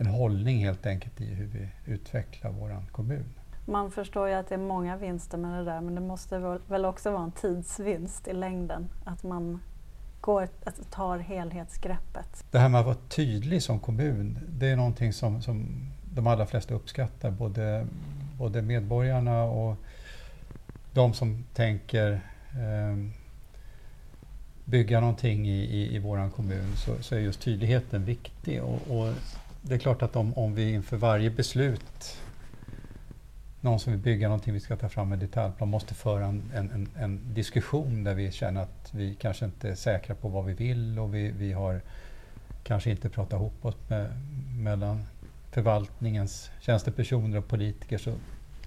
en 0.00 0.06
hållning 0.06 0.58
helt 0.58 0.86
enkelt 0.86 1.20
i 1.20 1.34
hur 1.34 1.46
vi 1.46 1.92
utvecklar 1.92 2.50
vår 2.50 2.84
kommun. 2.92 3.24
Man 3.64 3.90
förstår 3.90 4.28
ju 4.28 4.34
att 4.34 4.48
det 4.48 4.54
är 4.54 4.58
många 4.58 4.96
vinster 4.96 5.38
med 5.38 5.58
det 5.58 5.64
där 5.64 5.80
men 5.80 5.94
det 5.94 6.00
måste 6.00 6.58
väl 6.68 6.84
också 6.84 7.10
vara 7.10 7.22
en 7.22 7.32
tidsvinst 7.32 8.28
i 8.28 8.32
längden 8.32 8.88
att 9.04 9.22
man 9.22 9.60
går, 10.20 10.48
alltså, 10.64 10.82
tar 10.90 11.18
helhetsgreppet. 11.18 12.44
Det 12.50 12.58
här 12.58 12.68
med 12.68 12.80
att 12.80 12.86
vara 12.86 12.96
tydlig 13.08 13.62
som 13.62 13.80
kommun, 13.80 14.38
det 14.48 14.68
är 14.68 14.76
någonting 14.76 15.12
som, 15.12 15.42
som 15.42 15.66
de 16.14 16.26
allra 16.26 16.46
flesta 16.46 16.74
uppskattar. 16.74 17.30
Både, 17.30 17.86
både 18.38 18.62
medborgarna 18.62 19.42
och 19.42 19.76
de 20.92 21.14
som 21.14 21.44
tänker 21.54 22.12
eh, 22.52 23.10
bygga 24.64 25.00
någonting 25.00 25.48
i, 25.48 25.64
i, 25.64 25.96
i 25.96 25.98
vår 25.98 26.30
kommun 26.30 26.76
så, 26.76 27.02
så, 27.02 27.14
är 27.14 27.18
just 27.18 27.40
tydligheten 27.40 28.04
viktig. 28.04 28.62
Och, 28.62 28.98
och, 28.98 29.14
det 29.62 29.74
är 29.74 29.78
klart 29.78 30.02
att 30.02 30.16
om, 30.16 30.34
om 30.34 30.54
vi 30.54 30.72
inför 30.72 30.96
varje 30.96 31.30
beslut 31.30 32.16
någon 33.60 33.80
som 33.80 33.92
vill 33.92 34.02
bygga 34.02 34.28
någonting, 34.28 34.54
vi 34.54 34.60
ska 34.60 34.76
ta 34.76 34.88
fram 34.88 35.12
en 35.12 35.18
detaljplan, 35.18 35.68
måste 35.68 35.94
föra 35.94 36.26
en, 36.26 36.42
en, 36.54 36.88
en, 36.96 37.34
diskussion 37.34 38.04
där 38.04 38.14
vi 38.14 38.32
känner 38.32 38.62
att 38.62 38.90
vi 38.94 39.14
kanske 39.14 39.44
inte 39.44 39.68
är 39.68 39.74
säkra 39.74 40.14
på 40.14 40.28
vad 40.28 40.44
vi 40.44 40.52
vill 40.52 40.98
och 40.98 41.14
vi, 41.14 41.30
vi 41.30 41.52
har 41.52 41.80
kanske 42.62 42.90
inte 42.90 43.08
pratat 43.08 43.32
ihop 43.32 43.64
oss 43.64 43.76
med, 43.88 44.10
mellan 44.58 45.04
förvaltningens 45.50 46.50
tjänstepersoner 46.60 47.38
och 47.38 47.48
politiker 47.48 47.98
så 47.98 48.14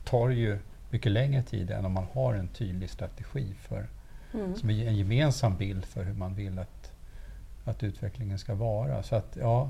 tar 0.03 0.29
det 0.29 0.35
ju 0.35 0.59
mycket 0.89 1.11
längre 1.11 1.43
tid 1.43 1.71
än 1.71 1.85
om 1.85 1.91
man 1.91 2.07
har 2.13 2.33
en 2.33 2.47
tydlig 2.47 2.89
strategi 2.89 3.53
för 3.59 3.87
mm. 4.33 4.55
som 4.55 4.69
är 4.69 4.87
en 4.87 4.97
gemensam 4.97 5.57
bild 5.57 5.85
för 5.85 6.03
hur 6.03 6.13
man 6.13 6.35
vill 6.35 6.59
att, 6.59 6.91
att 7.65 7.83
utvecklingen 7.83 8.39
ska 8.39 8.55
vara. 8.55 9.03
Så 9.03 9.15
att 9.15 9.37
ja, 9.39 9.69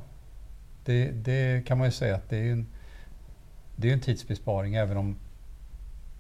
det, 0.86 1.12
det 1.12 1.68
kan 1.68 1.78
man 1.78 1.88
ju 1.88 1.92
säga 1.92 2.16
att 2.16 2.30
det 2.30 2.38
är 2.38 2.52
en 2.52 2.68
det 3.76 3.90
är 3.90 3.94
en 3.94 4.02
tidsbesparing 4.02 4.76
även 4.76 4.98
om 4.98 5.16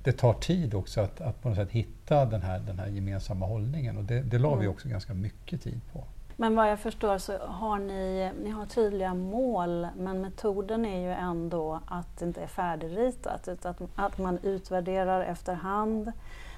det 0.04 0.12
tar 0.12 0.34
tid 0.34 0.73
också 0.73 1.02
att, 1.02 1.21
att 1.21 1.41
på 1.41 1.49
något 1.49 1.58
sätt 1.58 1.71
hitta 1.71 2.26
den 2.26 2.41
här, 2.41 2.60
den 2.60 2.80
här 2.80 2.88
gemensamma 2.88 3.45
hållningen 3.45 3.97
och 3.97 4.04
det, 4.04 4.21
det 4.21 4.39
la 4.39 4.47
mm. 4.47 4.60
vi 4.60 4.67
också 4.67 4.89
ganska 4.89 5.13
mycket 5.13 5.62
tid 5.62 5.82
på. 5.93 6.04
Men 6.36 6.56
vad 6.56 6.71
jag 6.71 6.80
förstår 6.80 7.17
så 7.17 7.38
har 7.38 7.80
ni, 7.80 8.32
ni 8.43 8.49
har 8.49 8.65
tydliga 8.65 9.13
mål 9.13 9.88
men 9.97 10.21
metoden 10.21 10.86
är 10.86 10.99
ju 10.99 11.13
ändå 11.13 11.80
att 11.88 12.17
det 12.17 12.26
inte 12.26 12.41
är 12.41 12.47
färdigritat 12.47 13.47
utan 13.47 13.71
att, 13.71 13.82
att 13.95 14.17
man 14.17 14.39
utvärderar 14.43 15.21
efterhand, 15.21 16.12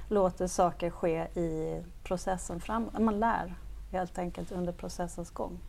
låter 0.10 0.48
saker 0.48 0.90
ske 0.90 1.18
i 1.24 1.82
processen 2.04 2.60
fram. 2.60 2.90
Man 3.00 3.20
lär 3.20 3.56
helt 3.92 4.18
enkelt 4.18 4.52
under 4.52 4.74
processens 4.74 5.32
gång. 5.32 5.60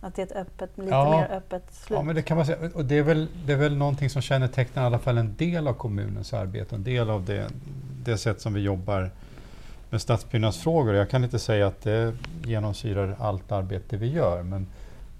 Att 0.00 0.14
det 0.14 0.22
är 0.22 0.26
ett 0.26 0.32
öppet, 0.32 0.70
lite 0.78 0.90
ja, 0.90 1.10
mer 1.10 1.36
öppet 1.36 1.62
slut. 1.72 1.96
Ja, 1.96 2.02
men 2.02 2.14
det 2.14 2.22
kan 2.22 2.36
man 2.36 2.46
säga. 2.46 2.70
Och 2.74 2.84
det 2.84 2.98
är, 2.98 3.02
väl, 3.02 3.28
det 3.46 3.52
är 3.52 3.56
väl 3.56 3.76
någonting 3.76 4.10
som 4.10 4.22
kännetecknar 4.22 4.82
i 4.82 4.86
alla 4.86 4.98
fall 4.98 5.18
en 5.18 5.34
del 5.36 5.68
av 5.68 5.72
kommunens 5.72 6.32
arbete, 6.32 6.74
en 6.74 6.84
del 6.84 7.10
av 7.10 7.24
det, 7.24 7.48
det 8.04 8.18
sätt 8.18 8.40
som 8.40 8.54
vi 8.54 8.60
jobbar 8.60 9.10
med 9.90 10.00
stadsbyggnadsfrågor. 10.00 10.94
Jag 10.94 11.10
kan 11.10 11.24
inte 11.24 11.38
säga 11.38 11.66
att 11.66 11.82
det 11.82 12.14
genomsyrar 12.44 13.16
allt 13.18 13.52
arbete 13.52 13.96
vi 13.96 14.12
gör, 14.12 14.42
men 14.42 14.66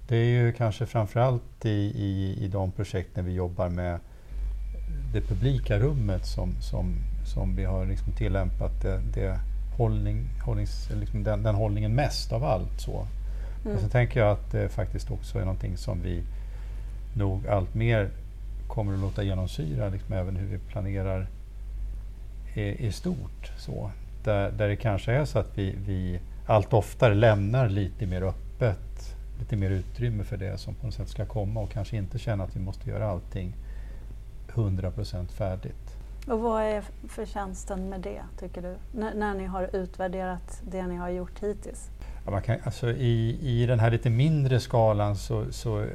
det 0.07 0.15
är 0.17 0.25
ju 0.25 0.53
kanske 0.53 0.85
framförallt 0.85 1.65
i, 1.65 1.69
i, 1.69 2.37
i 2.39 2.47
de 2.47 2.71
projekten 2.71 3.25
vi 3.25 3.33
jobbar 3.33 3.69
med 3.69 3.99
det 5.13 5.21
publika 5.21 5.79
rummet 5.79 6.25
som, 6.25 6.61
som, 6.61 6.95
som 7.25 7.55
vi 7.55 7.65
har 7.65 7.85
liksom 7.85 8.13
tillämpat 8.13 8.81
det, 8.81 9.01
det 9.13 9.39
hållning, 9.77 10.29
hållnings, 10.45 10.89
liksom 10.99 11.23
den, 11.23 11.43
den 11.43 11.55
hållningen 11.55 11.95
mest 11.95 12.31
av 12.31 12.43
allt. 12.43 12.81
Så. 12.81 13.07
Mm. 13.65 13.75
Och 13.75 13.83
så 13.83 13.89
tänker 13.89 14.19
jag 14.19 14.31
att 14.31 14.51
det 14.51 14.69
faktiskt 14.69 15.11
också 15.11 15.37
är 15.37 15.41
någonting 15.41 15.77
som 15.77 16.01
vi 16.01 16.23
nog 17.13 17.47
allt 17.47 17.75
mer 17.75 18.09
kommer 18.67 18.93
att 18.93 18.99
låta 18.99 19.23
genomsyra 19.23 19.89
liksom 19.89 20.13
även 20.13 20.35
hur 20.35 20.47
vi 20.47 20.57
planerar 20.57 21.27
i, 22.53 22.87
i 22.87 22.91
stort. 22.91 23.51
Så. 23.57 23.91
Där, 24.23 24.51
där 24.51 24.67
det 24.67 24.75
kanske 24.75 25.11
är 25.11 25.25
så 25.25 25.39
att 25.39 25.57
vi, 25.57 25.75
vi 25.85 26.19
allt 26.47 26.73
oftare 26.73 27.13
lämnar 27.13 27.69
lite 27.69 28.05
mer 28.05 28.21
öppet, 28.21 29.15
lite 29.39 29.55
mer 29.55 29.69
utrymme 29.69 30.23
för 30.23 30.37
det 30.37 30.57
som 30.57 30.73
på 30.73 30.85
något 30.85 30.95
sätt 30.95 31.09
ska 31.09 31.25
komma 31.25 31.59
och 31.59 31.71
kanske 31.71 31.97
inte 31.97 32.19
känna 32.19 32.43
att 32.43 32.55
vi 32.55 32.59
måste 32.59 32.89
göra 32.89 33.09
allting 33.09 33.53
100% 34.47 35.27
färdigt. 35.27 35.95
Och 36.27 36.39
vad 36.39 36.63
är 36.63 36.83
förtjänsten 37.07 37.89
med 37.89 38.01
det, 38.01 38.21
tycker 38.39 38.61
du? 38.61 38.99
N 39.01 39.11
när 39.15 39.33
ni 39.33 39.45
har 39.45 39.75
utvärderat 39.75 40.61
det 40.71 40.87
ni 40.87 40.95
har 40.95 41.09
gjort 41.09 41.43
hittills? 41.43 41.89
Ja, 42.29 42.33
man 42.33 42.41
kan, 42.41 42.57
alltså 42.63 42.91
i, 42.91 43.39
I 43.41 43.65
den 43.65 43.79
här 43.79 43.91
lite 43.91 44.09
mindre 44.09 44.59
skalan 44.59 45.15
så, 45.15 45.45
så 45.51 45.85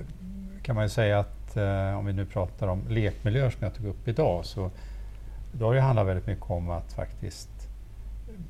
kan 0.62 0.74
man 0.74 0.84
ju 0.84 0.88
säga 0.88 1.18
att 1.18 1.56
eh, 1.56 1.98
om 1.98 2.06
vi 2.06 2.12
nu 2.12 2.26
pratar 2.26 2.68
om 2.68 2.82
lekmiljöer 2.88 3.50
som 3.50 3.58
jag 3.60 3.74
tog 3.74 3.86
upp 3.86 4.08
idag 4.08 4.44
så 4.44 4.70
då 5.52 5.66
har 5.66 5.74
det 5.74 5.80
handlat 5.80 6.06
väldigt 6.06 6.26
mycket 6.26 6.50
om 6.50 6.70
att 6.70 6.92
faktiskt 6.92 7.48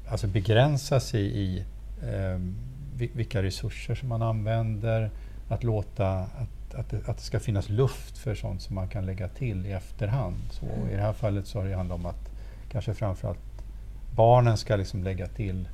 alltså 0.09 0.27
begränsa 0.27 1.01
sig 1.01 1.21
i 1.21 1.65
eh, 2.03 2.41
vilka 2.97 3.43
resurser 3.43 3.95
som 3.95 4.09
man 4.09 4.23
använder, 4.23 5.11
att 5.49 5.65
låta 5.65 6.09
att, 6.19 6.75
att, 6.75 6.91
det, 6.91 7.09
att 7.09 7.17
det 7.17 7.25
ska 7.25 7.41
finnas 7.41 7.69
luft 7.69 8.19
för 8.19 8.35
sånt 8.35 8.63
som 8.63 8.75
man 8.75 8.89
kan 8.89 9.07
lägga 9.07 9.29
till 9.29 9.67
i 9.67 9.73
efterhand. 9.73 10.37
Så 10.51 10.67
mm. 10.67 10.89
I 10.89 10.97
det 10.97 11.03
här 11.03 11.13
fallet 11.13 11.47
så 11.47 11.59
har 11.59 11.69
det 11.69 11.75
handlat 11.75 11.99
om 11.99 12.07
att 12.07 12.31
kanske 12.69 12.95
framförallt 12.95 13.65
barnen 14.17 14.57
ska 14.57 14.77
liksom 14.77 15.05
lägga 15.05 15.27
till 15.27 15.69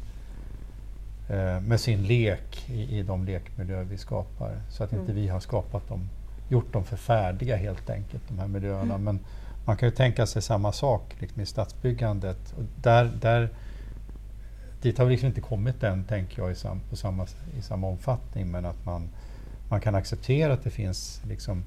med 1.61 1.81
sin 1.81 2.03
lek 2.03 2.71
i, 2.71 2.99
i 2.99 3.03
de 3.03 3.25
lekmiljöer 3.25 3.85
vi 3.85 3.97
skapar. 3.97 4.61
Så 4.69 4.85
att 4.85 4.93
mm. 4.93 5.03
inte 5.03 5.13
vi 5.13 5.29
har 5.29 5.41
skapat 5.41 5.89
dem, 5.89 6.09
gjort 6.49 6.73
dem 6.73 6.85
för 6.85 6.97
färdiga 6.97 7.57
helt 7.57 7.91
enkelt, 7.91 8.23
de 8.29 8.39
här 8.39 8.49
miljöerna. 8.49 8.95
Mm. 8.95 9.05
Men 9.05 9.19
man 9.65 9.77
kan 9.77 9.89
ju 9.89 9.95
tänka 9.95 10.27
sig 10.27 10.43
samma 10.43 10.73
sak 10.73 11.17
liksom 11.19 11.43
i 11.43 11.47
stadsbyggandet. 11.47 12.55
Och 12.57 12.65
där, 12.83 13.11
där, 13.21 13.49
dit 14.83 14.99
har 14.99 15.05
vi 15.05 15.11
liksom 15.11 15.27
inte 15.27 15.41
kommit 15.41 15.83
än, 15.83 16.05
tänker 16.05 16.43
jag, 16.43 16.53
i, 16.53 16.55
sam, 16.55 16.81
på 16.91 16.97
samma, 16.97 17.27
i 17.59 17.63
samma 17.63 17.87
omfattning. 17.87 18.51
Men 18.51 18.65
att 18.65 18.85
man, 18.85 19.09
man 19.69 19.81
kan 19.81 19.95
acceptera 19.95 20.53
att 20.53 20.65
det 20.65 20.71
finns 20.71 21.23
liksom, 21.29 21.65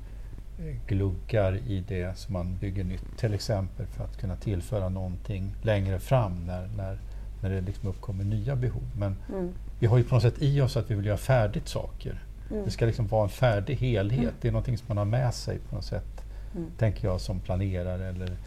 eh, 0.60 0.76
gluggar 0.88 1.58
i 1.68 1.84
det 1.88 2.18
som 2.18 2.34
man 2.34 2.58
bygger 2.58 2.84
nytt, 2.84 3.18
till 3.18 3.34
exempel 3.34 3.86
för 3.86 4.04
att 4.04 4.18
kunna 4.18 4.36
tillföra 4.36 4.90
någonting 4.90 5.56
längre 5.62 6.00
fram 6.00 6.46
när, 6.46 6.68
när, 6.78 6.98
när 7.44 7.50
det 7.50 7.62
liksom 7.62 7.90
uppkommer 7.90 8.24
nya 8.24 8.56
behov. 8.56 8.84
Men 8.98 9.16
mm. 9.30 9.50
vi 9.80 9.88
har 9.88 9.98
ju 9.98 10.04
på 10.04 10.16
något 10.16 10.24
sätt 10.24 10.42
i 10.42 10.62
oss 10.62 10.78
att 10.78 10.92
vi 10.92 10.96
vill 10.96 11.06
göra 11.06 11.18
färdigt 11.18 11.68
saker. 11.68 12.24
Mm. 12.52 12.66
Det 12.66 12.72
ska 12.72 12.86
liksom 12.86 13.08
vara 13.08 13.24
en 13.24 13.30
färdig 13.30 13.76
helhet. 13.76 14.20
Mm. 14.20 14.34
Det 14.42 14.48
är 14.48 14.52
någonting 14.52 14.78
som 14.78 14.86
man 14.88 14.98
har 14.98 15.06
med 15.06 15.34
sig 15.34 15.60
på 15.60 15.76
något 15.76 15.86
sätt 15.86 16.26
mm. 16.56 16.72
tänker 16.78 17.08
jag 17.08 17.22
som 17.22 17.40
planerare 17.40 18.08
eller, 18.08 18.38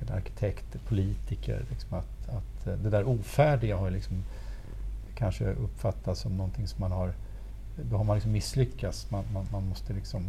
eller 0.00 0.12
arkitekt, 0.12 0.84
politiker. 0.88 1.64
Liksom 1.70 1.98
att, 1.98 2.28
att 2.28 2.66
eh, 2.66 2.74
det 2.74 2.90
där 2.90 3.08
ofärdiga 3.08 3.76
har 3.76 3.90
liksom 3.90 4.24
kanske 5.14 5.44
uppfattats 5.44 6.20
som 6.20 6.36
någonting 6.36 6.66
som 6.66 6.80
man 6.80 6.92
har, 6.92 7.14
då 7.90 7.96
har 7.96 8.04
man 8.04 8.16
liksom 8.16 8.32
misslyckats. 8.32 9.10
Man, 9.10 9.24
man, 9.32 9.46
man 9.52 9.68
måste 9.68 9.92
liksom 9.92 10.22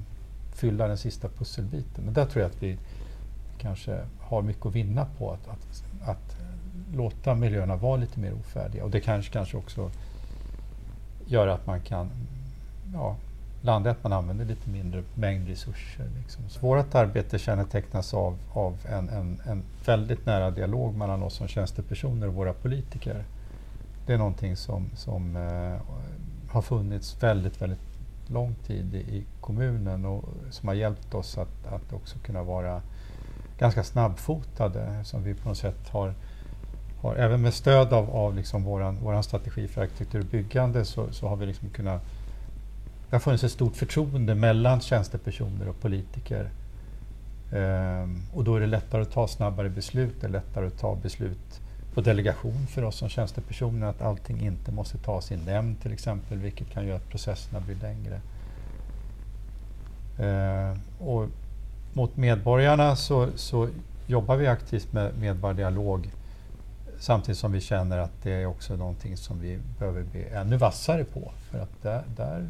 fylla 0.54 0.88
den 0.88 0.98
sista 0.98 1.30
pusselbiten. 1.30 2.04
Men 2.04 2.14
där 2.14 2.26
tror 2.26 2.42
jag 2.42 2.52
att 2.52 2.64
vi 2.64 2.78
kanske 3.58 4.00
har 4.20 4.42
mycket 4.42 4.66
att 4.66 4.76
vinna 4.76 5.08
på 5.18 5.32
att, 5.32 5.48
att, 5.48 5.84
att 6.10 6.38
låta 6.94 7.36
miljöerna 7.36 7.76
vara 7.76 7.98
lite 7.98 8.20
mer 8.20 8.34
ofärdiga. 8.34 8.84
Och 8.84 8.90
det 8.92 9.00
kanske, 9.00 9.34
kanske 9.34 9.58
också 9.58 9.92
gör 11.26 11.48
att 11.48 11.68
man 11.68 11.82
kan 11.82 12.10
ja, 12.94 13.16
landa 13.62 13.90
i 13.90 13.92
att 13.92 14.04
man 14.04 14.14
använder 14.14 14.46
lite 14.46 14.70
mindre 14.70 15.04
mängd 15.14 15.48
resurser. 15.48 16.10
Liksom. 16.22 16.50
Så 16.50 16.60
vårt 16.60 16.96
arbete 16.96 17.40
kännetecknas 17.40 18.14
av, 18.14 18.38
av 18.54 18.78
en, 18.90 19.10
en, 19.10 19.42
en 19.46 19.64
väldigt 19.86 20.26
nära 20.26 20.52
dialog 20.52 20.96
mellan 20.96 21.24
oss 21.24 21.34
som 21.34 21.48
tjänstepersoner 21.48 22.28
och 22.28 22.34
våra 22.34 22.54
politiker. 22.54 23.26
Det 24.06 24.14
är 24.14 24.18
någonting 24.18 24.56
som, 24.56 24.90
som 24.96 25.36
eh, 25.36 25.82
har 26.52 26.62
funnits 26.62 27.24
väldigt, 27.24 27.62
väldigt 27.62 27.80
lång 28.28 28.56
tid 28.56 28.96
i, 28.96 28.98
i 28.98 29.26
kommunen 29.42 30.06
och 30.06 30.24
som 30.50 30.68
har 30.68 30.76
hjälpt 30.76 31.14
oss 31.14 31.38
att, 31.38 31.68
att 31.68 31.94
också 31.94 32.20
kunna 32.20 32.44
vara 32.44 32.82
ganska 33.58 33.84
snabbfotade. 33.84 35.04
Som 35.04 35.24
vi 35.24 35.34
på 35.34 35.50
något 35.50 35.58
sätt 35.58 35.90
har, 35.90 36.14
har 37.06 37.16
även 37.16 37.42
med 37.42 37.54
stöd 37.54 37.94
av, 37.94 38.10
av 38.10 38.36
liksom 38.36 38.64
våran, 38.64 38.98
våran 39.04 39.24
strategi 39.24 39.68
för 39.68 39.82
arkitektur 39.82 40.20
och 40.20 40.26
byggande 40.26 40.86
så, 40.86 41.12
så 41.12 41.28
har 41.28 41.36
vi 41.36 41.46
liksom 41.46 41.70
kunnat 41.70 42.02
det 43.10 43.16
har 43.16 43.20
funnits 43.20 43.44
ett 43.44 43.52
stort 43.52 43.76
förtroende 43.76 44.36
mellan 44.36 44.82
tjänstepersoner 44.82 45.70
och 45.70 45.82
politiker. 45.82 46.50
Ehm, 47.52 48.22
och 48.34 48.44
då 48.44 48.56
är 48.56 48.60
det 48.60 48.68
lättare 48.68 49.02
att 49.02 49.12
ta 49.12 49.28
snabbare 49.28 49.70
beslut, 49.70 50.22
det 50.22 50.28
är 50.28 50.32
lättare 50.32 50.68
att 50.68 50.80
ta 50.80 50.96
beslut 50.96 51.62
på 51.94 52.02
delegation 52.02 52.68
för 52.68 52.84
oss 52.84 52.96
som 52.96 53.10
tjänstepersoner, 53.10 53.88
att 53.88 54.02
allting 54.02 54.46
inte 54.46 54.72
måste 54.72 54.98
tas 54.98 55.32
i 55.32 55.38
nämnd 55.38 55.82
till 55.82 55.94
exempel, 55.94 56.38
vilket 56.38 56.70
kan 56.70 56.88
göra 56.88 56.98
att 56.98 57.10
processerna 57.10 57.60
blir 57.60 57.76
längre. 57.76 58.22
Ehm, 60.20 60.80
och 61.00 61.28
mot 61.94 62.18
medborgarna 62.18 62.96
så, 62.96 63.28
så 63.36 63.70
jobbar 64.08 64.36
vi 64.36 64.48
aktivt 64.48 64.94
med 64.94 65.18
medborgardialog 65.20 66.10
samtidigt 67.00 67.38
som 67.38 67.52
vi 67.52 67.62
känner 67.62 67.98
att 67.98 68.24
det 68.24 68.32
är 68.32 68.46
också 68.46 68.76
någonting 68.76 69.18
som 69.18 69.40
vi 69.40 69.60
behöver 69.80 70.04
bli 70.04 70.26
ännu 70.28 70.58
vassare 70.58 71.04
på. 71.04 71.32
För 71.52 71.60
att 71.60 71.82
där, 71.82 72.04
där 72.16 72.50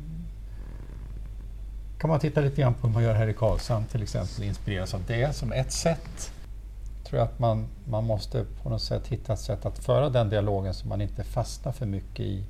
kan 1.97 2.09
man 2.09 2.19
titta 2.19 2.41
lite 2.41 2.61
grann 2.61 2.73
på 2.73 2.87
hur 2.87 2.93
man 2.93 3.03
gör 3.03 3.13
här 3.13 3.27
i 3.27 3.33
Karlshamn 3.33 3.85
till 3.85 4.03
exempel, 4.03 4.43
inspireras 4.43 4.93
av 4.93 5.01
det 5.07 5.35
som 5.35 5.51
ett 5.51 5.71
sätt. 5.71 6.31
tror 7.03 7.19
jag 7.19 7.25
att 7.25 7.39
man, 7.39 7.67
man 7.89 8.03
måste 8.03 8.45
på 8.63 8.69
något 8.69 8.81
sätt 8.81 9.07
hitta 9.07 9.33
ett 9.33 9.39
sätt 9.39 9.65
att 9.65 9.79
föra 9.79 10.09
den 10.09 10.29
dialogen 10.29 10.73
så 10.73 10.87
man 10.87 11.01
inte 11.01 11.23
fastnar 11.23 11.71
för 11.71 11.85
mycket 11.85 12.19
i, 12.19 12.43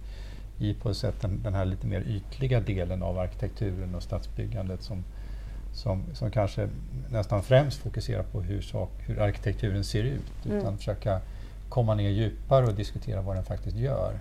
i 0.59 0.73
på 0.73 0.89
ett 0.89 0.97
sätt 0.97 1.21
den, 1.21 1.43
den 1.43 1.53
här 1.53 1.65
lite 1.65 1.87
mer 1.87 2.01
ytliga 2.01 2.59
delen 2.59 3.03
av 3.03 3.19
arkitekturen 3.19 3.95
och 3.95 4.03
stadsbyggandet 4.03 4.83
som, 4.83 5.03
som, 5.73 6.03
som 6.13 6.31
kanske 6.31 6.69
nästan 7.09 7.43
främst 7.43 7.77
fokuserar 7.77 8.23
på 8.23 8.41
hur, 8.41 8.61
sak, 8.61 8.91
hur 8.97 9.21
arkitekturen 9.21 9.83
ser 9.83 10.03
ut, 10.03 10.45
mm. 10.45 10.57
utan 10.57 10.77
försöka 10.77 11.21
komma 11.69 11.95
ner 11.95 12.09
djupare 12.09 12.65
och 12.65 12.73
diskutera 12.73 13.21
vad 13.21 13.35
den 13.35 13.43
faktiskt 13.43 13.77
gör. 13.77 14.19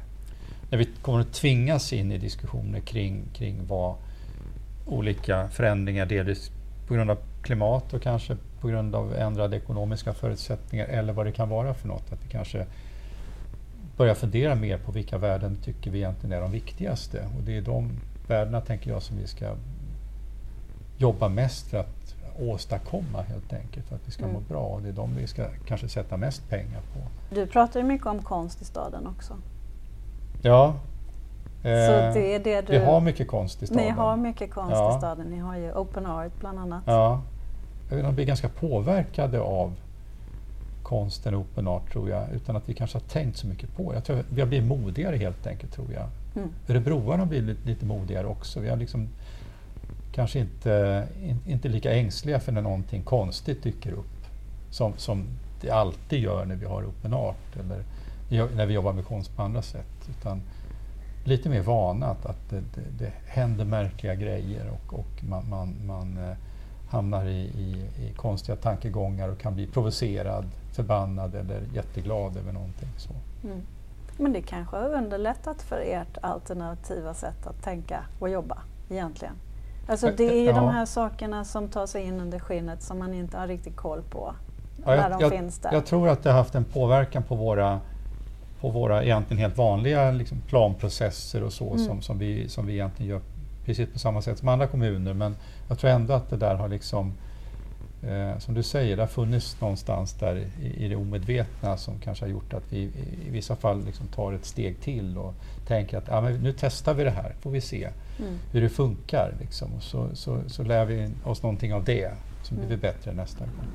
När 0.70 0.78
vi 0.78 0.88
kommer 1.02 1.20
att 1.20 1.32
tvingas 1.32 1.92
in 1.92 2.12
i 2.12 2.18
diskussioner 2.18 2.80
kring, 2.80 3.24
kring 3.34 3.66
vad 3.66 3.96
olika 4.86 5.48
förändringar, 5.48 6.06
delvis 6.06 6.50
på 6.88 6.94
grund 6.94 7.10
av 7.10 7.18
klimat 7.42 7.94
och 7.94 8.02
kanske 8.02 8.36
på 8.60 8.68
grund 8.68 8.94
av 8.94 9.14
ändrade 9.14 9.56
ekonomiska 9.56 10.12
förutsättningar 10.12 10.86
eller 10.86 11.12
vad 11.12 11.26
det 11.26 11.32
kan 11.32 11.48
vara 11.48 11.74
för 11.74 11.88
något. 11.88 12.12
Att 12.12 12.24
vi 12.24 12.28
kanske 12.28 12.66
börjar 13.96 14.14
fundera 14.14 14.54
mer 14.54 14.78
på 14.78 14.92
vilka 14.92 15.18
värden 15.18 15.56
tycker 15.64 15.90
vi 15.90 15.98
egentligen 15.98 16.36
är 16.36 16.40
de 16.40 16.52
viktigaste. 16.52 17.28
Och 17.36 17.42
det 17.42 17.56
är 17.56 17.62
de 17.62 17.90
värdena, 18.28 18.60
tänker 18.60 18.90
jag, 18.90 19.02
som 19.02 19.16
vi 19.16 19.26
ska 19.26 19.56
jobba 20.98 21.28
mest 21.28 21.66
för 21.66 21.78
att 21.78 22.03
åstadkomma 22.38 23.22
helt 23.22 23.52
enkelt, 23.52 23.86
för 23.86 23.96
att 23.96 24.02
vi 24.06 24.10
ska 24.10 24.22
mm. 24.22 24.34
må 24.34 24.40
bra. 24.40 24.66
Och 24.66 24.82
det 24.82 24.88
är 24.88 24.92
de 24.92 25.16
vi 25.16 25.26
ska 25.26 25.46
kanske 25.66 25.88
sätta 25.88 26.16
mest 26.16 26.48
pengar 26.48 26.80
på. 26.94 27.00
Du 27.34 27.46
pratar 27.46 27.80
ju 27.80 27.86
mycket 27.86 28.06
om 28.06 28.22
konst 28.22 28.62
i 28.62 28.64
staden 28.64 29.06
också. 29.06 29.34
Ja, 30.42 30.74
så 31.62 31.68
eh, 31.68 32.14
det 32.14 32.34
är 32.34 32.38
det 32.38 32.60
du... 32.60 32.72
Vi 32.72 32.84
har 32.84 33.00
mycket 33.00 33.28
konst 33.28 33.62
i 33.62 33.66
staden. 33.66 33.84
Ni 33.84 33.90
har 33.90 34.16
mycket 34.16 34.50
konst 34.50 34.72
ja. 34.72 34.96
i 34.96 34.98
staden. 34.98 35.26
Ni 35.26 35.38
har 35.38 35.56
ju 35.56 35.72
Open 35.72 36.06
Art 36.06 36.40
bland 36.40 36.58
annat. 36.58 36.82
Ja. 36.86 37.22
Vi 37.90 38.02
blir 38.02 38.24
ganska 38.24 38.48
påverkade 38.48 39.40
av 39.40 39.72
konsten 40.82 41.34
Open 41.34 41.68
Art 41.68 41.92
tror 41.92 42.10
jag, 42.10 42.24
utan 42.32 42.56
att 42.56 42.68
vi 42.68 42.74
kanske 42.74 42.98
har 42.98 43.02
tänkt 43.02 43.36
så 43.36 43.46
mycket 43.46 43.76
på 43.76 43.94
Jag 43.94 44.04
tror 44.04 44.22
vi 44.28 44.40
har 44.40 44.48
blivit 44.48 44.68
modigare 44.68 45.16
helt 45.16 45.46
enkelt 45.46 45.72
tror 45.72 45.92
jag. 45.92 46.06
Mm. 46.36 46.48
Örebroarna 46.68 47.22
har 47.22 47.26
blivit 47.26 47.66
lite 47.66 47.86
modigare 47.86 48.26
också. 48.26 48.60
Vi 48.60 48.68
har 48.68 48.76
liksom 48.76 49.08
kanske 50.14 50.38
inte, 50.38 51.06
in, 51.22 51.40
inte 51.46 51.68
lika 51.68 51.92
ängsliga 51.92 52.40
för 52.40 52.52
när 52.52 52.62
någonting 52.62 53.02
konstigt 53.02 53.62
dyker 53.62 53.92
upp. 53.92 54.26
Som, 54.70 54.92
som 54.96 55.26
det 55.60 55.70
alltid 55.70 56.18
gör 56.18 56.44
när 56.44 56.56
vi 56.56 56.66
har 56.66 56.82
Open 56.82 57.14
Art 57.14 57.56
eller 57.60 57.84
när 58.56 58.66
vi 58.66 58.74
jobbar 58.74 58.92
med 58.92 59.06
konst 59.06 59.36
på 59.36 59.42
andra 59.42 59.62
sätt. 59.62 60.08
Utan 60.18 60.42
lite 61.24 61.48
mer 61.48 61.62
vana 61.62 62.06
att, 62.06 62.26
att 62.26 62.50
det, 62.50 62.60
det, 62.60 63.04
det 63.04 63.12
händer 63.26 63.64
märkliga 63.64 64.14
grejer 64.14 64.70
och, 64.70 64.98
och 64.98 65.24
man, 65.24 65.48
man, 65.48 65.86
man 65.86 66.18
eh, 66.18 66.36
hamnar 66.88 67.26
i, 67.26 67.40
i, 67.40 67.86
i, 68.04 68.12
konstiga 68.16 68.56
tankegångar 68.56 69.28
och 69.28 69.38
kan 69.38 69.54
bli 69.54 69.66
provocerad, 69.66 70.44
förbannad 70.72 71.34
eller 71.34 71.62
jätteglad 71.74 72.36
över 72.36 72.52
någonting. 72.52 72.88
Så. 72.96 73.10
Mm. 73.44 73.62
Men 74.18 74.32
det 74.32 74.42
kanske 74.42 74.76
har 74.76 74.94
underlättat 74.94 75.62
för 75.62 75.80
ert 75.86 76.18
alternativa 76.20 77.14
sätt 77.14 77.46
att 77.46 77.62
tänka 77.62 78.04
och 78.18 78.28
jobba 78.28 78.58
egentligen? 78.90 79.34
Alltså 79.86 80.10
det 80.16 80.24
är 80.24 80.40
ju 80.40 80.44
ja. 80.44 80.52
de 80.52 80.68
här 80.68 80.86
sakerna 80.86 81.44
som 81.44 81.68
tar 81.68 81.86
sig 81.86 82.02
in 82.02 82.20
under 82.20 82.38
skinnet 82.38 82.82
som 82.82 82.98
man 82.98 83.14
inte 83.14 83.38
har 83.38 83.46
riktigt 83.46 83.76
koll 83.76 84.02
på 84.10 84.34
ja, 84.84 84.96
när 84.96 85.10
jag, 85.10 85.20
de 85.20 85.30
finns 85.30 85.58
där. 85.58 85.72
Jag 85.72 85.86
tror 85.86 86.08
att 86.08 86.22
det 86.22 86.30
har 86.30 86.38
haft 86.38 86.54
en 86.54 86.64
påverkan 86.64 87.22
på 87.22 87.34
våra 87.34 87.80
på 88.60 88.70
våra 88.70 89.04
egentligen 89.04 89.40
helt 89.40 89.56
vanliga 89.56 90.10
liksom, 90.10 90.40
planprocesser 90.48 91.42
och 91.42 91.52
så 91.52 91.70
mm. 91.70 91.86
som, 91.86 92.02
som, 92.02 92.18
vi, 92.18 92.48
som 92.48 92.66
vi 92.66 92.72
egentligen 92.72 93.10
gör 93.10 93.20
precis 93.64 93.88
på 93.92 93.98
samma 93.98 94.22
sätt 94.22 94.38
som 94.38 94.48
andra 94.48 94.66
kommuner. 94.66 95.14
Men 95.14 95.36
jag 95.68 95.78
tror 95.78 95.90
ändå 95.90 96.14
att 96.14 96.30
det 96.30 96.36
där 96.36 96.54
har 96.54 96.68
liksom, 96.68 97.12
eh, 98.02 98.38
som 98.38 98.54
du 98.54 98.62
säger, 98.62 98.96
det 98.96 99.02
har 99.02 99.06
funnits 99.08 99.60
någonstans 99.60 100.12
där 100.12 100.46
i, 100.62 100.84
i, 100.84 100.88
det 100.88 100.96
omedvetna 100.96 101.76
som 101.76 101.98
kanske 101.98 102.24
har 102.24 102.30
gjort 102.30 102.54
att 102.54 102.72
vi 102.72 102.78
i, 102.78 102.90
i 103.28 103.30
vissa 103.30 103.56
fall 103.56 103.84
liksom 103.84 104.06
tar 104.06 104.32
ett 104.32 104.44
steg 104.44 104.80
till 104.80 105.18
och 105.18 105.34
tänker 105.66 105.98
att 105.98 106.24
men 106.24 106.34
nu 106.34 106.54
testar 106.58 106.94
vi 106.94 107.04
det 107.04 107.10
här, 107.10 107.34
får 107.40 107.50
vi 107.50 107.60
se 107.60 107.88
mm. 108.18 108.38
hur 108.52 108.60
det 108.60 108.68
funkar. 108.68 109.34
Liksom. 109.40 109.74
Och 109.74 109.82
så, 109.82 110.08
så, 110.14 110.40
så 110.46 110.62
lär 110.62 110.84
vi 110.84 111.10
oss 111.24 111.42
någonting 111.42 111.74
av 111.74 111.84
det, 111.84 112.14
så 112.42 112.54
blir 112.54 112.66
vi 112.66 112.74
mm. 112.74 112.80
bättre 112.80 113.12
nästa 113.12 113.44
gång. 113.44 113.66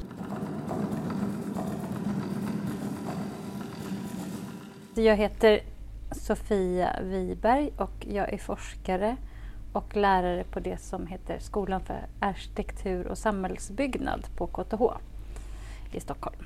Jag 4.95 5.15
heter 5.15 5.61
Sofia 6.11 6.95
Wiberg 7.03 7.71
och 7.77 8.07
jag 8.09 8.33
är 8.33 8.37
forskare 8.37 9.17
och 9.73 9.95
lärare 9.95 10.43
på 10.43 10.59
det 10.59 10.77
som 10.77 11.07
heter 11.07 11.39
Skolan 11.39 11.81
för 11.81 12.07
arkitektur 12.19 13.07
och 13.07 13.17
samhällsbyggnad 13.17 14.27
på 14.35 14.47
KTH 14.47 14.81
i 15.91 15.99
Stockholm. 15.99 16.45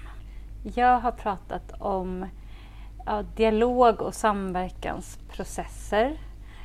Jag 0.75 0.99
har 0.99 1.12
pratat 1.12 1.71
om 1.79 2.25
ja, 3.06 3.23
dialog 3.36 4.01
och 4.01 4.13
samverkansprocesser 4.13 6.17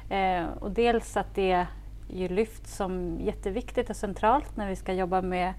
Eh, 0.08 0.46
och 0.60 0.70
dels 0.70 1.16
att 1.16 1.34
det 1.34 1.66
ju 2.08 2.28
lyfts 2.28 2.76
som 2.76 3.20
jätteviktigt 3.20 3.90
och 3.90 3.96
centralt 3.96 4.56
när 4.56 4.68
vi 4.68 4.76
ska 4.76 4.92
jobba 4.92 5.22
med 5.22 5.54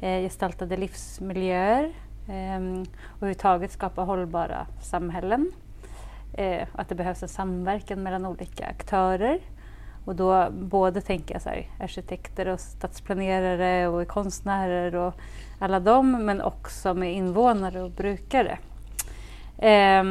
eh, 0.00 0.20
gestaltade 0.20 0.76
livsmiljöer 0.76 1.84
eh, 2.28 2.82
och 3.04 3.16
överhuvudtaget 3.16 3.72
skapa 3.72 4.02
hållbara 4.02 4.66
samhällen. 4.82 5.50
Eh, 6.36 6.68
att 6.72 6.88
det 6.88 6.94
behövs 6.94 7.22
en 7.22 7.28
samverkan 7.28 8.02
mellan 8.02 8.26
olika 8.26 8.66
aktörer. 8.66 9.40
Och 10.04 10.16
då 10.16 10.50
både 10.50 11.00
tänker 11.00 11.34
jag 11.34 11.42
så 11.42 11.48
här, 11.48 11.68
arkitekter 11.80 12.48
och 12.48 12.60
stadsplanerare 12.60 13.88
och 13.88 14.08
konstnärer 14.08 14.94
och 14.94 15.14
alla 15.58 15.80
dem, 15.80 16.24
men 16.24 16.40
också 16.40 16.94
med 16.94 17.14
invånare 17.14 17.82
och 17.82 17.90
brukare. 17.90 18.58
Eh, 19.58 20.04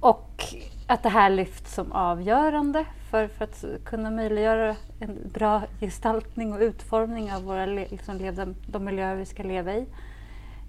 och 0.00 0.44
att 0.86 1.02
det 1.02 1.08
här 1.08 1.30
lyfts 1.30 1.74
som 1.74 1.92
avgörande 1.92 2.84
för, 3.10 3.28
för 3.28 3.44
att 3.44 3.64
kunna 3.84 4.10
möjliggöra 4.10 4.76
en 5.00 5.30
bra 5.34 5.62
gestaltning 5.80 6.52
och 6.52 6.60
utformning 6.60 7.32
av 7.32 7.42
våra, 7.42 7.66
liksom, 7.66 8.16
levda, 8.16 8.46
de 8.66 8.84
miljöer 8.84 9.16
vi 9.16 9.26
ska 9.26 9.42
leva 9.42 9.74
i. 9.74 9.86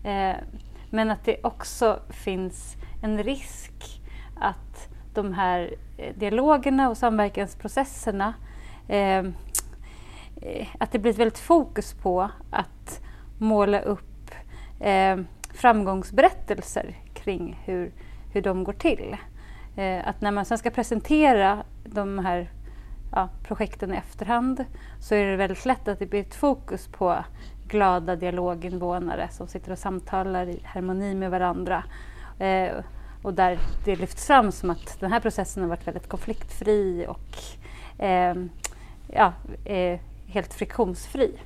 Eh, 0.04 0.36
men 0.90 1.12
att 1.12 1.26
det 1.26 1.38
också 1.44 2.00
finns 2.10 2.76
en 3.04 3.24
risk 3.24 4.02
att 4.40 4.90
de 5.14 5.34
här 5.34 5.76
eh, 5.98 6.16
dialogerna 6.16 6.90
och 6.90 6.98
samverkansprocesserna 6.98 8.34
eh, 8.88 9.26
eh, 10.42 10.68
att 10.78 10.92
det 10.92 11.00
blir 11.00 11.12
ett 11.12 11.20
väldigt 11.20 11.40
fokus 11.40 11.94
på 11.94 12.30
att 12.52 13.02
måla 13.38 13.82
upp 13.82 14.32
eh, 14.80 15.18
framgångsberättelser 15.54 16.96
kring 17.14 17.62
hur, 17.66 17.92
hur 18.34 18.42
de 18.42 18.64
går 18.64 18.74
till. 18.74 19.18
Eh, 19.78 20.08
att 20.08 20.22
när 20.22 20.32
man 20.32 20.46
sen 20.46 20.58
ska 20.58 20.70
presentera 20.70 21.64
de 21.84 22.20
här 22.20 22.52
ja, 23.12 23.30
projekten 23.44 23.94
i 23.94 23.98
efterhand 23.98 24.66
så 25.00 25.16
är 25.16 25.26
det 25.26 25.36
väldigt 25.36 25.66
lätt 25.66 25.88
att 25.88 26.00
det 26.00 26.06
blir 26.06 26.22
ett 26.22 26.36
fokus 26.36 26.88
på 26.88 27.18
glada 27.68 28.16
dialoginvånare 28.16 29.30
som 29.32 29.48
sitter 29.48 29.72
och 29.72 29.78
samtalar 29.78 30.50
i 30.50 30.62
harmoni 30.66 31.16
med 31.16 31.32
varandra. 31.32 31.84
Eh, 32.40 32.76
och 33.22 33.34
där 33.34 33.60
det 33.86 33.96
lyfts 33.96 34.28
fram 34.28 34.52
som 34.52 34.70
att 34.70 35.00
den 35.00 35.12
här 35.12 35.20
processen 35.20 35.64
har 35.64 35.70
varit 35.70 35.88
väldigt 35.88 36.10
konfliktfri 36.10 37.06
och 37.08 37.38
eh, 38.04 38.36
ja, 39.08 39.34
eh, 39.66 40.00
helt 40.28 40.54
friktionsfri. 40.54 41.40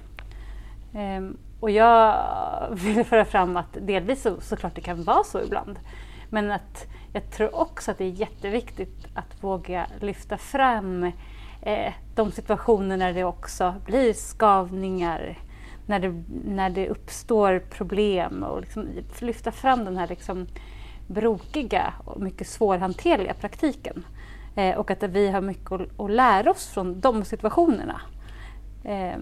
Eh, 0.93 1.29
och 1.59 1.71
jag 1.71 2.27
vill 2.71 3.03
föra 3.03 3.25
fram 3.25 3.57
att 3.57 3.77
delvis 3.81 4.21
så, 4.21 4.41
såklart 4.41 4.75
det 4.75 4.81
kan 4.81 5.03
vara 5.03 5.23
så 5.23 5.41
ibland. 5.41 5.79
Men 6.29 6.51
att 6.51 6.87
jag 7.13 7.29
tror 7.29 7.55
också 7.55 7.91
att 7.91 7.97
det 7.97 8.05
är 8.05 8.09
jätteviktigt 8.09 9.05
att 9.13 9.43
våga 9.43 9.87
lyfta 9.99 10.37
fram 10.37 11.03
eh, 11.61 11.93
de 12.15 12.31
situationer 12.31 12.97
när 12.97 13.13
det 13.13 13.23
också 13.23 13.75
blir 13.85 14.13
skavningar, 14.13 15.39
när 15.85 15.99
det, 15.99 16.23
när 16.45 16.69
det 16.69 16.89
uppstår 16.89 17.59
problem 17.69 18.43
och 18.43 18.61
liksom 18.61 18.87
lyfta 19.19 19.51
fram 19.51 19.85
den 19.85 19.97
här 19.97 20.07
liksom 20.07 20.47
brokiga 21.07 21.93
och 22.05 22.21
mycket 22.21 22.47
svårhanterliga 22.47 23.33
praktiken. 23.33 24.05
Eh, 24.55 24.77
och 24.77 24.91
att 24.91 25.03
vi 25.03 25.27
har 25.27 25.41
mycket 25.41 25.71
att, 25.71 25.99
att 25.99 26.11
lära 26.11 26.51
oss 26.51 26.67
från 26.67 26.99
de 26.99 27.25
situationerna. 27.25 28.01
Eh, 28.83 29.17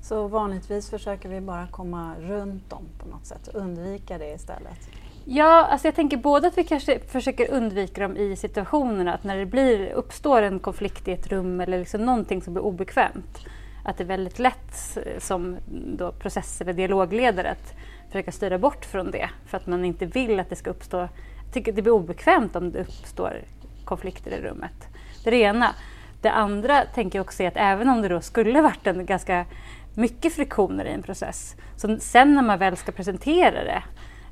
så 0.00 0.28
vanligtvis 0.28 0.90
försöker 0.90 1.28
vi 1.28 1.40
bara 1.40 1.66
komma 1.66 2.14
runt 2.20 2.70
dem 2.70 2.84
på 2.98 3.08
något 3.08 3.26
sätt, 3.26 3.48
undvika 3.48 4.18
det 4.18 4.34
istället? 4.34 4.88
Ja, 5.30 5.66
alltså 5.66 5.86
jag 5.86 5.94
tänker 5.94 6.16
både 6.16 6.48
att 6.48 6.58
vi 6.58 6.64
kanske 6.64 6.98
försöker 6.98 7.50
undvika 7.50 8.00
dem 8.00 8.16
i 8.16 8.36
situationerna, 8.36 9.14
att 9.14 9.24
när 9.24 9.36
det 9.36 9.46
blir, 9.46 9.90
uppstår 9.90 10.42
en 10.42 10.58
konflikt 10.58 11.08
i 11.08 11.12
ett 11.12 11.26
rum 11.26 11.60
eller 11.60 11.78
liksom 11.78 12.04
någonting 12.06 12.42
som 12.42 12.54
blir 12.54 12.64
obekvämt, 12.64 13.38
att 13.84 13.96
det 13.96 14.04
är 14.04 14.08
väldigt 14.08 14.38
lätt 14.38 14.98
som 15.18 15.56
då 15.96 16.12
process 16.12 16.60
eller 16.60 16.72
dialogledare 16.72 17.50
att 17.50 17.74
försöka 18.06 18.32
styra 18.32 18.58
bort 18.58 18.84
från 18.84 19.10
det 19.10 19.30
för 19.46 19.56
att 19.56 19.66
man 19.66 19.84
inte 19.84 20.06
vill 20.06 20.40
att 20.40 20.50
det 20.50 20.56
ska 20.56 20.70
uppstå, 20.70 20.96
jag 20.98 21.08
tycker 21.52 21.72
det 21.72 21.82
blir 21.82 21.92
obekvämt 21.92 22.56
om 22.56 22.72
det 22.72 22.80
uppstår 22.80 23.40
konflikter 23.84 24.30
i 24.30 24.40
rummet. 24.40 24.88
Det 25.24 25.30
är 25.30 25.32
det 25.32 25.42
ena. 25.42 25.74
Det 26.22 26.30
andra 26.30 26.84
tänker 26.94 27.18
jag 27.18 27.24
också 27.24 27.42
är 27.42 27.48
att 27.48 27.56
även 27.56 27.88
om 27.88 28.02
det 28.02 28.08
då 28.08 28.20
skulle 28.20 28.62
varit 28.62 28.86
en 28.86 29.06
ganska 29.06 29.46
mycket 29.94 30.34
friktioner 30.34 30.84
i 30.84 30.92
en 30.92 31.02
process, 31.02 31.56
så 31.76 31.98
sen 32.00 32.34
när 32.34 32.42
man 32.42 32.58
väl 32.58 32.76
ska 32.76 32.92
presentera 32.92 33.64
det 33.64 33.82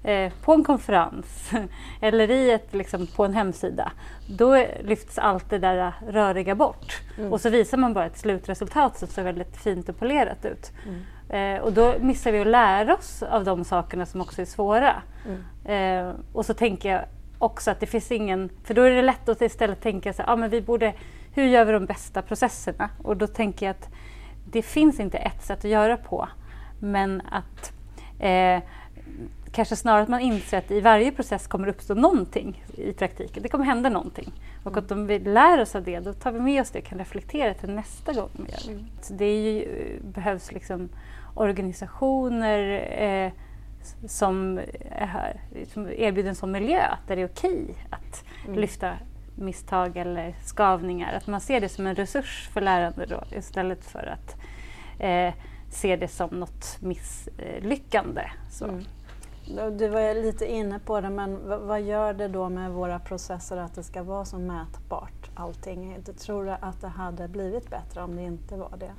eh, 0.03 0.33
på 0.43 0.53
en 0.53 0.65
konferens 0.65 1.51
eller 2.01 2.31
i 2.31 2.51
ett, 2.51 2.75
liksom, 2.75 3.07
på 3.07 3.25
en 3.25 3.35
hemsida, 3.35 3.93
då 4.29 4.67
lyfts 4.85 5.19
allt 5.19 5.51
det 5.51 5.59
där 5.59 5.93
röriga 6.09 6.55
bort. 6.55 7.01
Mm. 7.19 7.33
Och 7.33 7.41
så 7.41 7.51
visar 7.51 7.79
man 7.79 7.95
bara 7.95 8.07
ett 8.07 8.19
slutresultat 8.19 8.99
som 8.99 9.09
ser 9.09 9.23
väldigt 9.23 9.57
fint 9.57 9.89
och 9.89 9.99
polerat 9.99 10.45
ut. 10.45 10.73
Mm. 10.87 11.03
Eh, 11.29 11.63
och 11.63 11.73
då 11.73 11.95
missar 12.01 12.33
vi 12.33 12.41
att 12.41 12.47
lära 12.47 12.95
oss 12.95 13.23
av 13.23 13.45
de 13.45 13.65
sakerna 13.65 14.07
som 14.07 14.21
också 14.21 14.43
är 14.43 14.47
svåra. 14.47 14.95
Mm. 15.27 16.09
Eh, 16.09 16.15
och 16.33 16.47
så 16.47 16.55
tänker 16.55 16.93
jag 16.93 17.05
också 17.39 17.71
att 17.71 17.81
det 17.81 17.87
finns 17.87 18.13
ingen, 18.13 18.51
för 18.65 18.75
då 18.75 18.83
är 18.83 18.91
det 18.91 19.03
lätt 19.03 19.29
att 19.29 19.43
istället 19.43 19.81
tänka 19.83 20.13
så 20.13 20.23
ah, 20.27 20.37
men 20.37 20.51
vi 20.51 20.63
borde, 20.63 20.95
hur 21.33 21.45
gör 21.45 21.65
vi 21.65 21.73
de 21.73 21.87
bästa 21.87 22.23
processerna? 22.23 22.91
Och 23.03 23.17
då 23.17 23.27
tänker 23.27 23.67
jag 23.67 23.71
att 23.71 23.89
det 24.51 24.63
finns 24.63 25.01
inte 25.01 25.19
ett 25.19 25.45
sätt 25.45 25.59
att 25.59 25.71
göra 25.71 25.97
på, 25.97 26.29
men 26.81 27.23
att 27.31 27.73
eh, 28.19 28.63
kanske 29.57 29.77
snarare 29.77 30.03
att 30.03 30.09
man 30.09 30.21
inser 30.21 30.59
att 30.59 30.71
i 30.71 30.81
varje 30.81 31.12
process 31.12 31.47
kommer 31.47 31.69
uppstå 31.69 31.95
någonting 31.95 32.64
i 32.75 32.92
praktiken. 32.92 33.42
Det 33.42 33.49
kommer 33.49 33.64
hända 33.64 33.88
någonting. 33.88 34.33
Och 34.64 34.77
att 34.77 34.90
om 34.90 35.07
vi 35.07 35.19
lär 35.19 35.61
oss 35.61 35.75
av 35.75 35.83
det, 35.83 36.01
då 36.01 36.12
tar 36.12 36.33
vi 36.33 36.40
med 36.40 36.62
oss 36.62 36.71
det 36.71 36.79
och 36.79 36.85
kan 36.85 36.99
reflektera 36.99 37.55
till 37.55 37.71
nästa 37.71 38.12
gång 38.12 38.31
vi 38.33 38.53
gör 38.53 38.59
det. 38.66 38.73
Mm. 38.73 38.87
Så 39.03 39.12
det 39.12 39.53
ju, 39.53 39.69
behövs 40.03 40.53
liksom 40.53 40.88
organisationer 41.35 42.59
eh, 43.03 43.33
som, 44.09 44.61
är, 44.90 45.40
som 45.73 45.88
erbjuder 45.88 46.29
en 46.29 46.35
sån 46.35 46.53
miljö 46.53 46.83
där 47.07 47.16
det 47.16 47.23
är 47.23 47.27
okej 47.27 47.75
att 47.90 48.25
mm. 48.47 48.59
lyfta 48.59 48.92
misstag 49.35 49.97
eller 49.97 50.35
skavningar. 50.45 51.14
Att 51.14 51.27
man 51.27 51.40
ser 51.40 51.61
det 51.61 51.69
som 51.69 51.87
en 51.87 51.95
resurs 51.95 52.49
för 52.53 52.61
lärande 52.61 53.07
då, 53.07 53.37
istället 53.37 53.85
för 53.85 54.07
att 54.07 54.37
eh, 54.99 55.35
se 55.71 55.97
det 55.97 56.09
som 56.09 56.31
något 56.31 56.79
misslyckande. 56.81 58.23
Så. 58.51 58.64
Mm. 58.64 58.85
Du 59.49 59.89
var 59.89 60.23
lite 60.23 60.53
inne 60.53 60.79
på 60.79 61.01
det, 61.01 61.11
men 61.11 61.39
vad 61.67 61.83
gör 61.83 62.15
det 62.15 62.29
då 62.29 62.49
med 62.49 62.71
våra 62.71 62.99
processer 62.99 63.57
att 63.57 63.75
det 63.75 63.83
ska 63.83 64.03
vara 64.03 64.25
så 64.25 64.39
mätbart 64.39 65.31
allting? 65.35 65.99
Tror 66.19 66.45
du 66.45 66.51
att 66.51 66.81
det 66.81 66.89
hade 66.89 67.29
blivit 67.29 67.71
bättre 67.71 68.03
om 68.03 68.17
det 68.17 68.23
inte 68.23 68.57
var 68.57 68.73
det? 68.79 68.91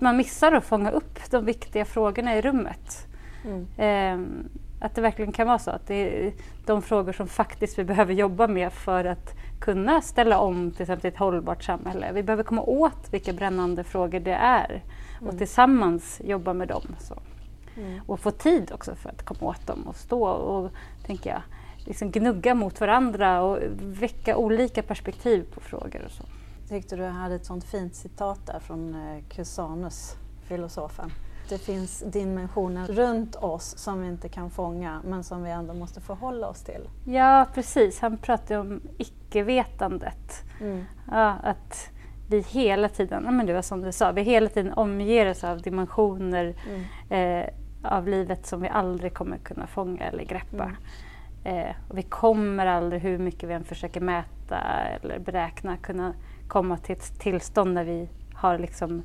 Man 0.00 0.16
missar 0.16 0.52
att 0.52 0.64
fånga 0.64 0.90
upp 0.90 1.30
de 1.30 1.44
viktiga 1.44 1.84
frågorna 1.84 2.36
i 2.36 2.42
rummet. 2.42 3.06
Mm. 3.44 3.66
Eh, 3.76 4.46
att 4.80 4.94
det 4.94 5.00
verkligen 5.00 5.32
kan 5.32 5.46
vara 5.46 5.58
så 5.58 5.70
att 5.70 5.86
det 5.86 6.26
är 6.26 6.32
de 6.66 6.82
frågor 6.82 7.12
som 7.12 7.26
faktiskt 7.26 7.78
vi 7.78 7.84
behöver 7.84 8.14
jobba 8.14 8.46
med 8.46 8.72
för 8.72 9.04
att 9.04 9.34
kunna 9.60 10.00
ställa 10.00 10.38
om 10.38 10.70
till 10.70 10.82
exempel 10.82 11.08
ett 11.08 11.18
hållbart 11.18 11.62
samhälle. 11.62 12.12
Vi 12.12 12.22
behöver 12.22 12.42
komma 12.42 12.62
åt 12.62 13.12
vilka 13.12 13.32
brännande 13.32 13.84
frågor 13.84 14.20
det 14.20 14.34
är 14.34 14.82
och 15.16 15.22
mm. 15.22 15.38
tillsammans 15.38 16.20
jobba 16.24 16.52
med 16.52 16.68
dem. 16.68 16.82
Så. 16.98 17.14
Mm. 17.78 18.00
Och 18.06 18.20
få 18.20 18.30
tid 18.30 18.72
också 18.72 18.94
för 18.94 19.10
att 19.10 19.24
komma 19.24 19.50
åt 19.50 19.66
dem 19.66 19.82
och 19.86 19.96
stå 19.96 20.28
och 20.28 20.70
tänker 21.06 21.30
jag, 21.30 21.42
liksom 21.86 22.10
gnugga 22.10 22.54
mot 22.54 22.80
varandra 22.80 23.42
och 23.42 23.58
väcka 23.80 24.36
olika 24.36 24.82
perspektiv 24.82 25.46
på 25.54 25.60
frågor 25.60 26.04
och 26.04 26.10
så. 26.10 26.24
Jag 26.60 26.68
tyckte 26.68 26.96
du 26.96 27.04
hade 27.04 27.34
ett 27.34 27.46
sånt 27.46 27.64
fint 27.64 27.94
citat 27.94 28.46
där 28.46 28.58
från 28.60 28.94
eh, 28.94 29.24
Cusanus, 29.28 30.16
filosofen. 30.48 31.12
Det 31.48 31.58
finns 31.58 32.04
dimensioner 32.06 32.86
runt 32.86 33.36
oss 33.36 33.78
som 33.78 34.02
vi 34.02 34.08
inte 34.08 34.28
kan 34.28 34.50
fånga 34.50 35.00
men 35.04 35.24
som 35.24 35.42
vi 35.42 35.50
ändå 35.50 35.74
måste 35.74 36.00
förhålla 36.00 36.48
oss 36.48 36.62
till. 36.62 36.88
Ja 37.04 37.46
precis, 37.54 38.00
han 38.00 38.18
pratade 38.18 38.60
om 38.60 38.80
icke-vetandet. 38.98 40.42
Mm. 40.60 40.84
Ja, 41.10 41.36
att 41.42 41.90
vi 42.30 42.40
hela 42.40 42.88
tiden, 42.88 43.36
men 43.36 43.46
det 43.46 43.52
var 43.52 43.62
som 43.62 43.82
du 43.82 43.92
sa, 43.92 44.12
vi 44.12 44.22
hela 44.22 44.48
tiden 44.48 44.72
omger 44.72 45.30
oss 45.30 45.44
av 45.44 45.62
dimensioner 45.62 46.54
mm. 46.68 47.44
eh, 47.44 47.50
av 47.82 48.08
livet 48.08 48.46
som 48.46 48.60
vi 48.60 48.68
aldrig 48.68 49.14
kommer 49.14 49.38
kunna 49.38 49.66
fånga 49.66 50.04
eller 50.04 50.24
greppa. 50.24 50.64
Mm. 50.64 50.76
Eh, 51.44 51.74
och 51.88 51.98
vi 51.98 52.02
kommer 52.02 52.66
aldrig, 52.66 53.02
hur 53.02 53.18
mycket 53.18 53.48
vi 53.48 53.52
än 53.54 53.64
försöker 53.64 54.00
mäta 54.00 54.58
eller 54.60 55.18
beräkna, 55.18 55.76
kunna 55.76 56.14
komma 56.48 56.76
till 56.76 56.96
ett 56.96 57.18
tillstånd 57.20 57.74
där 57.76 57.84
vi 57.84 58.08
har 58.34 58.58
liksom, 58.58 59.02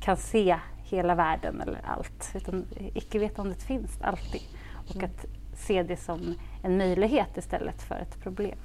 kan 0.00 0.16
se 0.16 0.58
hela 0.82 1.14
världen 1.14 1.60
eller 1.60 1.80
allt. 1.84 2.32
Utan 2.34 2.66
icke-vetandet 2.94 3.62
finns 3.62 4.00
alltid. 4.00 4.42
Och 4.88 4.96
mm. 4.96 5.10
att 5.10 5.26
se 5.58 5.82
det 5.82 5.96
som 5.96 6.34
en 6.62 6.76
möjlighet 6.76 7.36
istället 7.36 7.82
för 7.82 7.94
ett 7.94 8.22
problem. 8.22 8.58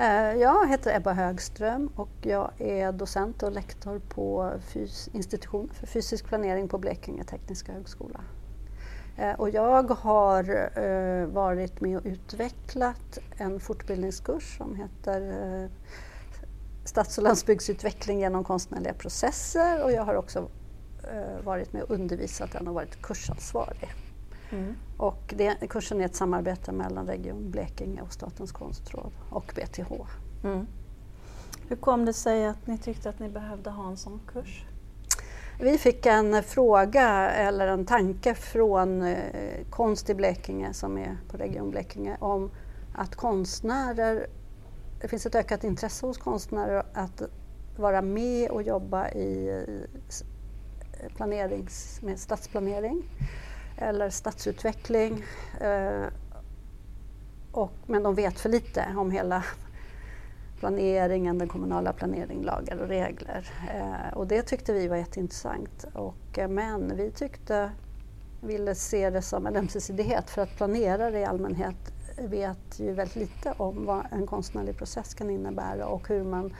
Eh, 0.00 0.34
jag 0.34 0.68
heter 0.68 0.96
Ebba 0.96 1.12
Högström 1.12 1.90
och 1.96 2.10
jag 2.22 2.50
är 2.58 2.92
docent 2.92 3.42
och 3.42 3.52
lektor 3.52 3.98
på 4.08 4.52
fys 4.60 5.08
institution 5.12 5.70
för 5.72 5.86
fysisk 5.86 6.24
planering 6.24 6.68
på 6.68 6.78
Blekinge 6.78 7.24
Tekniska 7.24 7.72
Högskola. 7.72 8.20
Eh, 9.16 9.32
och 9.32 9.50
jag 9.50 9.90
har 9.90 10.70
eh, 10.78 11.26
varit 11.26 11.80
med 11.80 11.98
och 11.98 12.02
utvecklat 12.04 13.18
en 13.36 13.60
fortbildningskurs 13.60 14.56
som 14.56 14.74
heter 14.74 15.68
Stads 16.84 17.18
och 17.18 17.24
landsbygdsutveckling 17.24 18.20
genom 18.20 18.44
konstnärliga 18.44 18.94
processer 18.94 19.84
och 19.84 19.92
jag 19.92 20.02
har 20.02 20.14
också 20.14 20.48
varit 21.44 21.72
med 21.72 21.82
och 21.82 21.90
undervisat 21.90 22.52
den 22.52 22.68
och 22.68 22.74
varit 22.74 23.02
kursansvarig. 23.02 23.88
Mm. 24.50 24.74
Och 24.96 25.34
det, 25.36 25.68
kursen 25.68 26.00
är 26.00 26.04
ett 26.04 26.14
samarbete 26.14 26.72
mellan 26.72 27.06
Region 27.06 27.50
Blekinge 27.50 28.02
och 28.02 28.12
Statens 28.12 28.52
konstråd 28.52 29.12
och 29.30 29.52
BTH. 29.56 29.92
Mm. 30.44 30.66
Hur 31.68 31.76
kom 31.76 32.04
det 32.04 32.12
sig 32.12 32.46
att 32.46 32.66
ni 32.66 32.78
tyckte 32.78 33.08
att 33.08 33.18
ni 33.18 33.28
behövde 33.28 33.70
ha 33.70 33.88
en 33.88 33.96
sån 33.96 34.20
kurs? 34.26 34.64
Vi 35.60 35.78
fick 35.78 36.06
en 36.06 36.42
fråga 36.42 37.30
eller 37.30 37.68
en 37.68 37.86
tanke 37.86 38.34
från 38.34 39.02
eh, 39.02 39.66
Konst 39.70 40.10
i 40.10 40.14
Blekinge 40.14 40.72
som 40.72 40.98
är 40.98 41.18
på 41.28 41.36
Region 41.36 41.70
Blekinge 41.70 42.16
om 42.20 42.50
att 42.94 43.14
konstnärer, 43.16 44.26
det 45.00 45.08
finns 45.08 45.26
ett 45.26 45.34
ökat 45.34 45.64
intresse 45.64 46.06
hos 46.06 46.18
konstnärer 46.18 46.86
att 46.94 47.22
vara 47.76 48.02
med 48.02 48.50
och 48.50 48.62
jobba 48.62 49.08
i 49.08 49.64
planerings, 51.16 52.02
med 52.02 52.18
stadsplanering 52.18 53.02
eller 53.78 54.10
stadsutveckling. 54.10 55.24
Eh, 55.60 56.06
och, 57.52 57.72
men 57.86 58.02
de 58.02 58.14
vet 58.14 58.40
för 58.40 58.48
lite 58.48 58.84
om 58.96 59.10
hela 59.10 59.44
planeringen, 60.58 61.38
den 61.38 61.48
kommunala 61.48 61.92
planeringen, 61.92 62.44
lagar 62.44 62.76
och 62.76 62.88
regler. 62.88 63.50
Eh, 63.74 64.16
och 64.16 64.26
det 64.26 64.42
tyckte 64.42 64.72
vi 64.72 64.88
var 64.88 64.96
jätteintressant. 64.96 65.84
Och, 65.94 66.38
eh, 66.38 66.48
men 66.48 66.96
vi 66.96 67.10
tyckte, 67.10 67.70
ville 68.40 68.74
se 68.74 69.10
det 69.10 69.22
som 69.22 69.46
en 69.46 69.56
ömsesidighet 69.56 70.30
för 70.30 70.42
att 70.42 70.56
planerare 70.56 71.20
i 71.20 71.24
allmänhet 71.24 71.92
vet 72.18 72.80
ju 72.80 72.92
väldigt 72.92 73.16
lite 73.16 73.54
om 73.56 73.86
vad 73.86 74.06
en 74.10 74.26
konstnärlig 74.26 74.76
process 74.76 75.14
kan 75.14 75.30
innebära 75.30 75.86
och 75.86 76.08
hur 76.08 76.24
man 76.24 76.54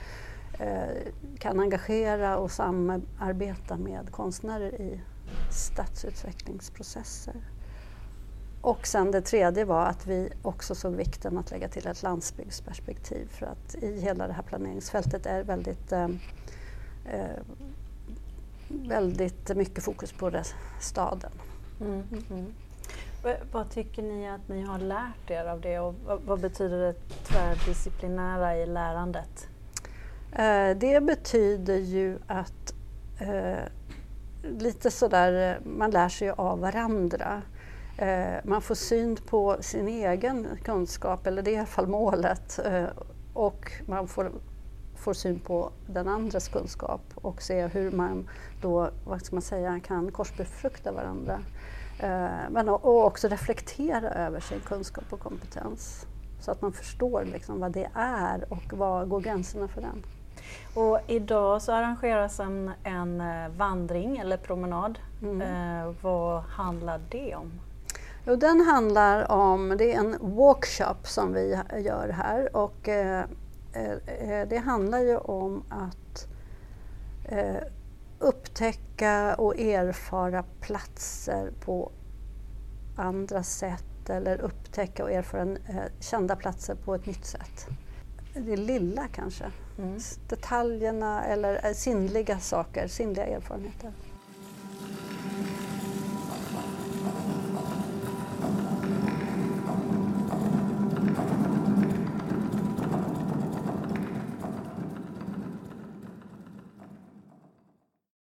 eh, 0.59 1.11
kan 1.39 1.59
engagera 1.59 2.37
och 2.37 2.51
samarbeta 2.51 3.77
med 3.77 4.11
konstnärer 4.11 4.81
i 4.81 5.01
stadsutvecklingsprocesser. 5.51 7.35
Och 8.61 8.87
sen 8.87 9.11
det 9.11 9.21
tredje 9.21 9.65
var 9.65 9.85
att 9.85 10.07
vi 10.07 10.29
också 10.41 10.75
såg 10.75 10.95
vikten 10.95 11.37
att 11.37 11.51
lägga 11.51 11.67
till 11.67 11.87
ett 11.87 12.03
landsbygdsperspektiv 12.03 13.27
för 13.27 13.45
att 13.45 13.75
i 13.75 14.01
hela 14.01 14.27
det 14.27 14.33
här 14.33 14.43
planeringsfältet 14.43 15.25
är 15.25 15.43
väldigt, 15.43 15.91
eh, 15.91 16.07
eh 17.05 17.39
väldigt 18.67 19.57
mycket 19.57 19.83
fokus 19.83 20.11
på 20.11 20.29
det, 20.29 20.43
staden. 20.79 21.31
Mm. 21.81 22.03
Mm. 22.29 22.53
Vad 23.51 23.69
tycker 23.69 24.03
ni 24.03 24.29
att 24.29 24.47
ni 24.47 24.61
har 24.61 24.79
lärt 24.79 25.29
er 25.29 25.45
av 25.45 25.61
det 25.61 25.79
och 25.79 25.95
vad, 26.05 26.21
vad 26.21 26.39
betyder 26.39 26.77
det 26.77 26.93
tvärdisciplinära 27.23 28.57
i 28.57 28.65
lärandet? 28.65 29.47
Eh, 30.31 30.77
det 30.77 31.03
betyder 31.03 31.77
ju 31.77 32.17
att 32.27 32.73
eh, 33.19 33.63
lite 34.41 34.91
sådär, 34.91 35.51
eh, 35.51 35.71
man 35.71 35.91
lär 35.91 36.09
sig 36.09 36.29
av 36.29 36.59
varandra. 36.59 37.41
Eh, 37.97 38.35
man 38.43 38.61
får 38.61 38.75
syn 38.75 39.15
på 39.15 39.57
sin 39.59 39.87
egen 39.87 40.47
kunskap, 40.63 41.27
eller 41.27 41.41
det 41.41 41.51
är 41.51 41.53
i 41.53 41.57
alla 41.57 41.65
fall 41.65 41.87
målet. 41.87 42.59
Eh, 42.65 42.85
och 43.33 43.71
man 43.85 44.07
får, 44.07 44.31
får 44.95 45.13
syn 45.13 45.39
på 45.39 45.71
den 45.87 46.07
andres 46.07 46.47
kunskap 46.47 47.01
och 47.15 47.41
se 47.41 47.67
hur 47.67 47.91
man 47.91 48.29
då, 48.61 48.89
vad 49.05 49.21
ska 49.21 49.35
man 49.35 49.41
säga, 49.41 49.79
kan 49.79 50.11
korsbefrukta 50.11 50.91
varandra. 50.91 51.39
Men 52.49 52.69
och 52.69 53.05
också 53.05 53.27
reflektera 53.27 54.09
över 54.09 54.39
sin 54.39 54.59
kunskap 54.59 55.03
och 55.09 55.19
kompetens 55.19 56.05
så 56.39 56.51
att 56.51 56.61
man 56.61 56.73
förstår 56.73 57.25
liksom 57.25 57.59
vad 57.59 57.71
det 57.71 57.89
är 57.93 58.53
och 58.53 58.73
var 58.73 59.05
går 59.05 59.21
gränserna 59.21 59.67
för 59.67 59.81
den. 59.81 60.03
Och 60.73 60.99
idag 61.07 61.61
så 61.61 61.71
arrangeras 61.71 62.39
en, 62.39 62.71
en 62.83 63.21
eh, 63.21 63.49
vandring 63.49 64.17
eller 64.17 64.37
promenad. 64.37 64.99
Mm. 65.21 65.41
Eh, 65.41 65.93
vad 66.01 66.41
handlar 66.41 67.01
det 67.09 67.35
om? 67.35 67.51
Jo, 68.25 68.35
den 68.35 68.61
handlar 68.61 69.31
om, 69.31 69.75
det 69.77 69.93
är 69.93 69.99
en 69.99 70.17
workshop 70.19 71.03
som 71.03 71.33
vi 71.33 71.59
gör 71.77 72.09
här 72.09 72.55
och 72.55 72.89
eh, 72.89 73.23
eh, 73.73 74.47
det 74.49 74.57
handlar 74.65 74.99
ju 74.99 75.17
om 75.17 75.63
att 75.69 76.27
eh, 77.25 77.63
upptäcka 78.19 79.35
och 79.35 79.59
erfara 79.59 80.43
platser 80.61 81.51
på 81.59 81.91
andra 82.95 83.43
sätt 83.43 84.09
eller 84.09 84.41
upptäcka 84.41 85.03
och 85.03 85.11
erfara 85.11 85.41
eh, 85.41 85.57
kända 85.99 86.35
platser 86.35 86.75
på 86.75 86.95
ett 86.95 87.05
nytt 87.05 87.25
sätt. 87.25 87.67
Det 88.33 88.57
lilla 88.57 89.07
kanske. 89.07 89.51
Mm. 89.79 89.99
Detaljerna 90.27 91.25
eller 91.25 91.65
eh, 91.65 91.73
sinnliga 91.73 92.39
saker, 92.39 92.87
sinnliga 92.87 93.25
erfarenheter. 93.25 93.91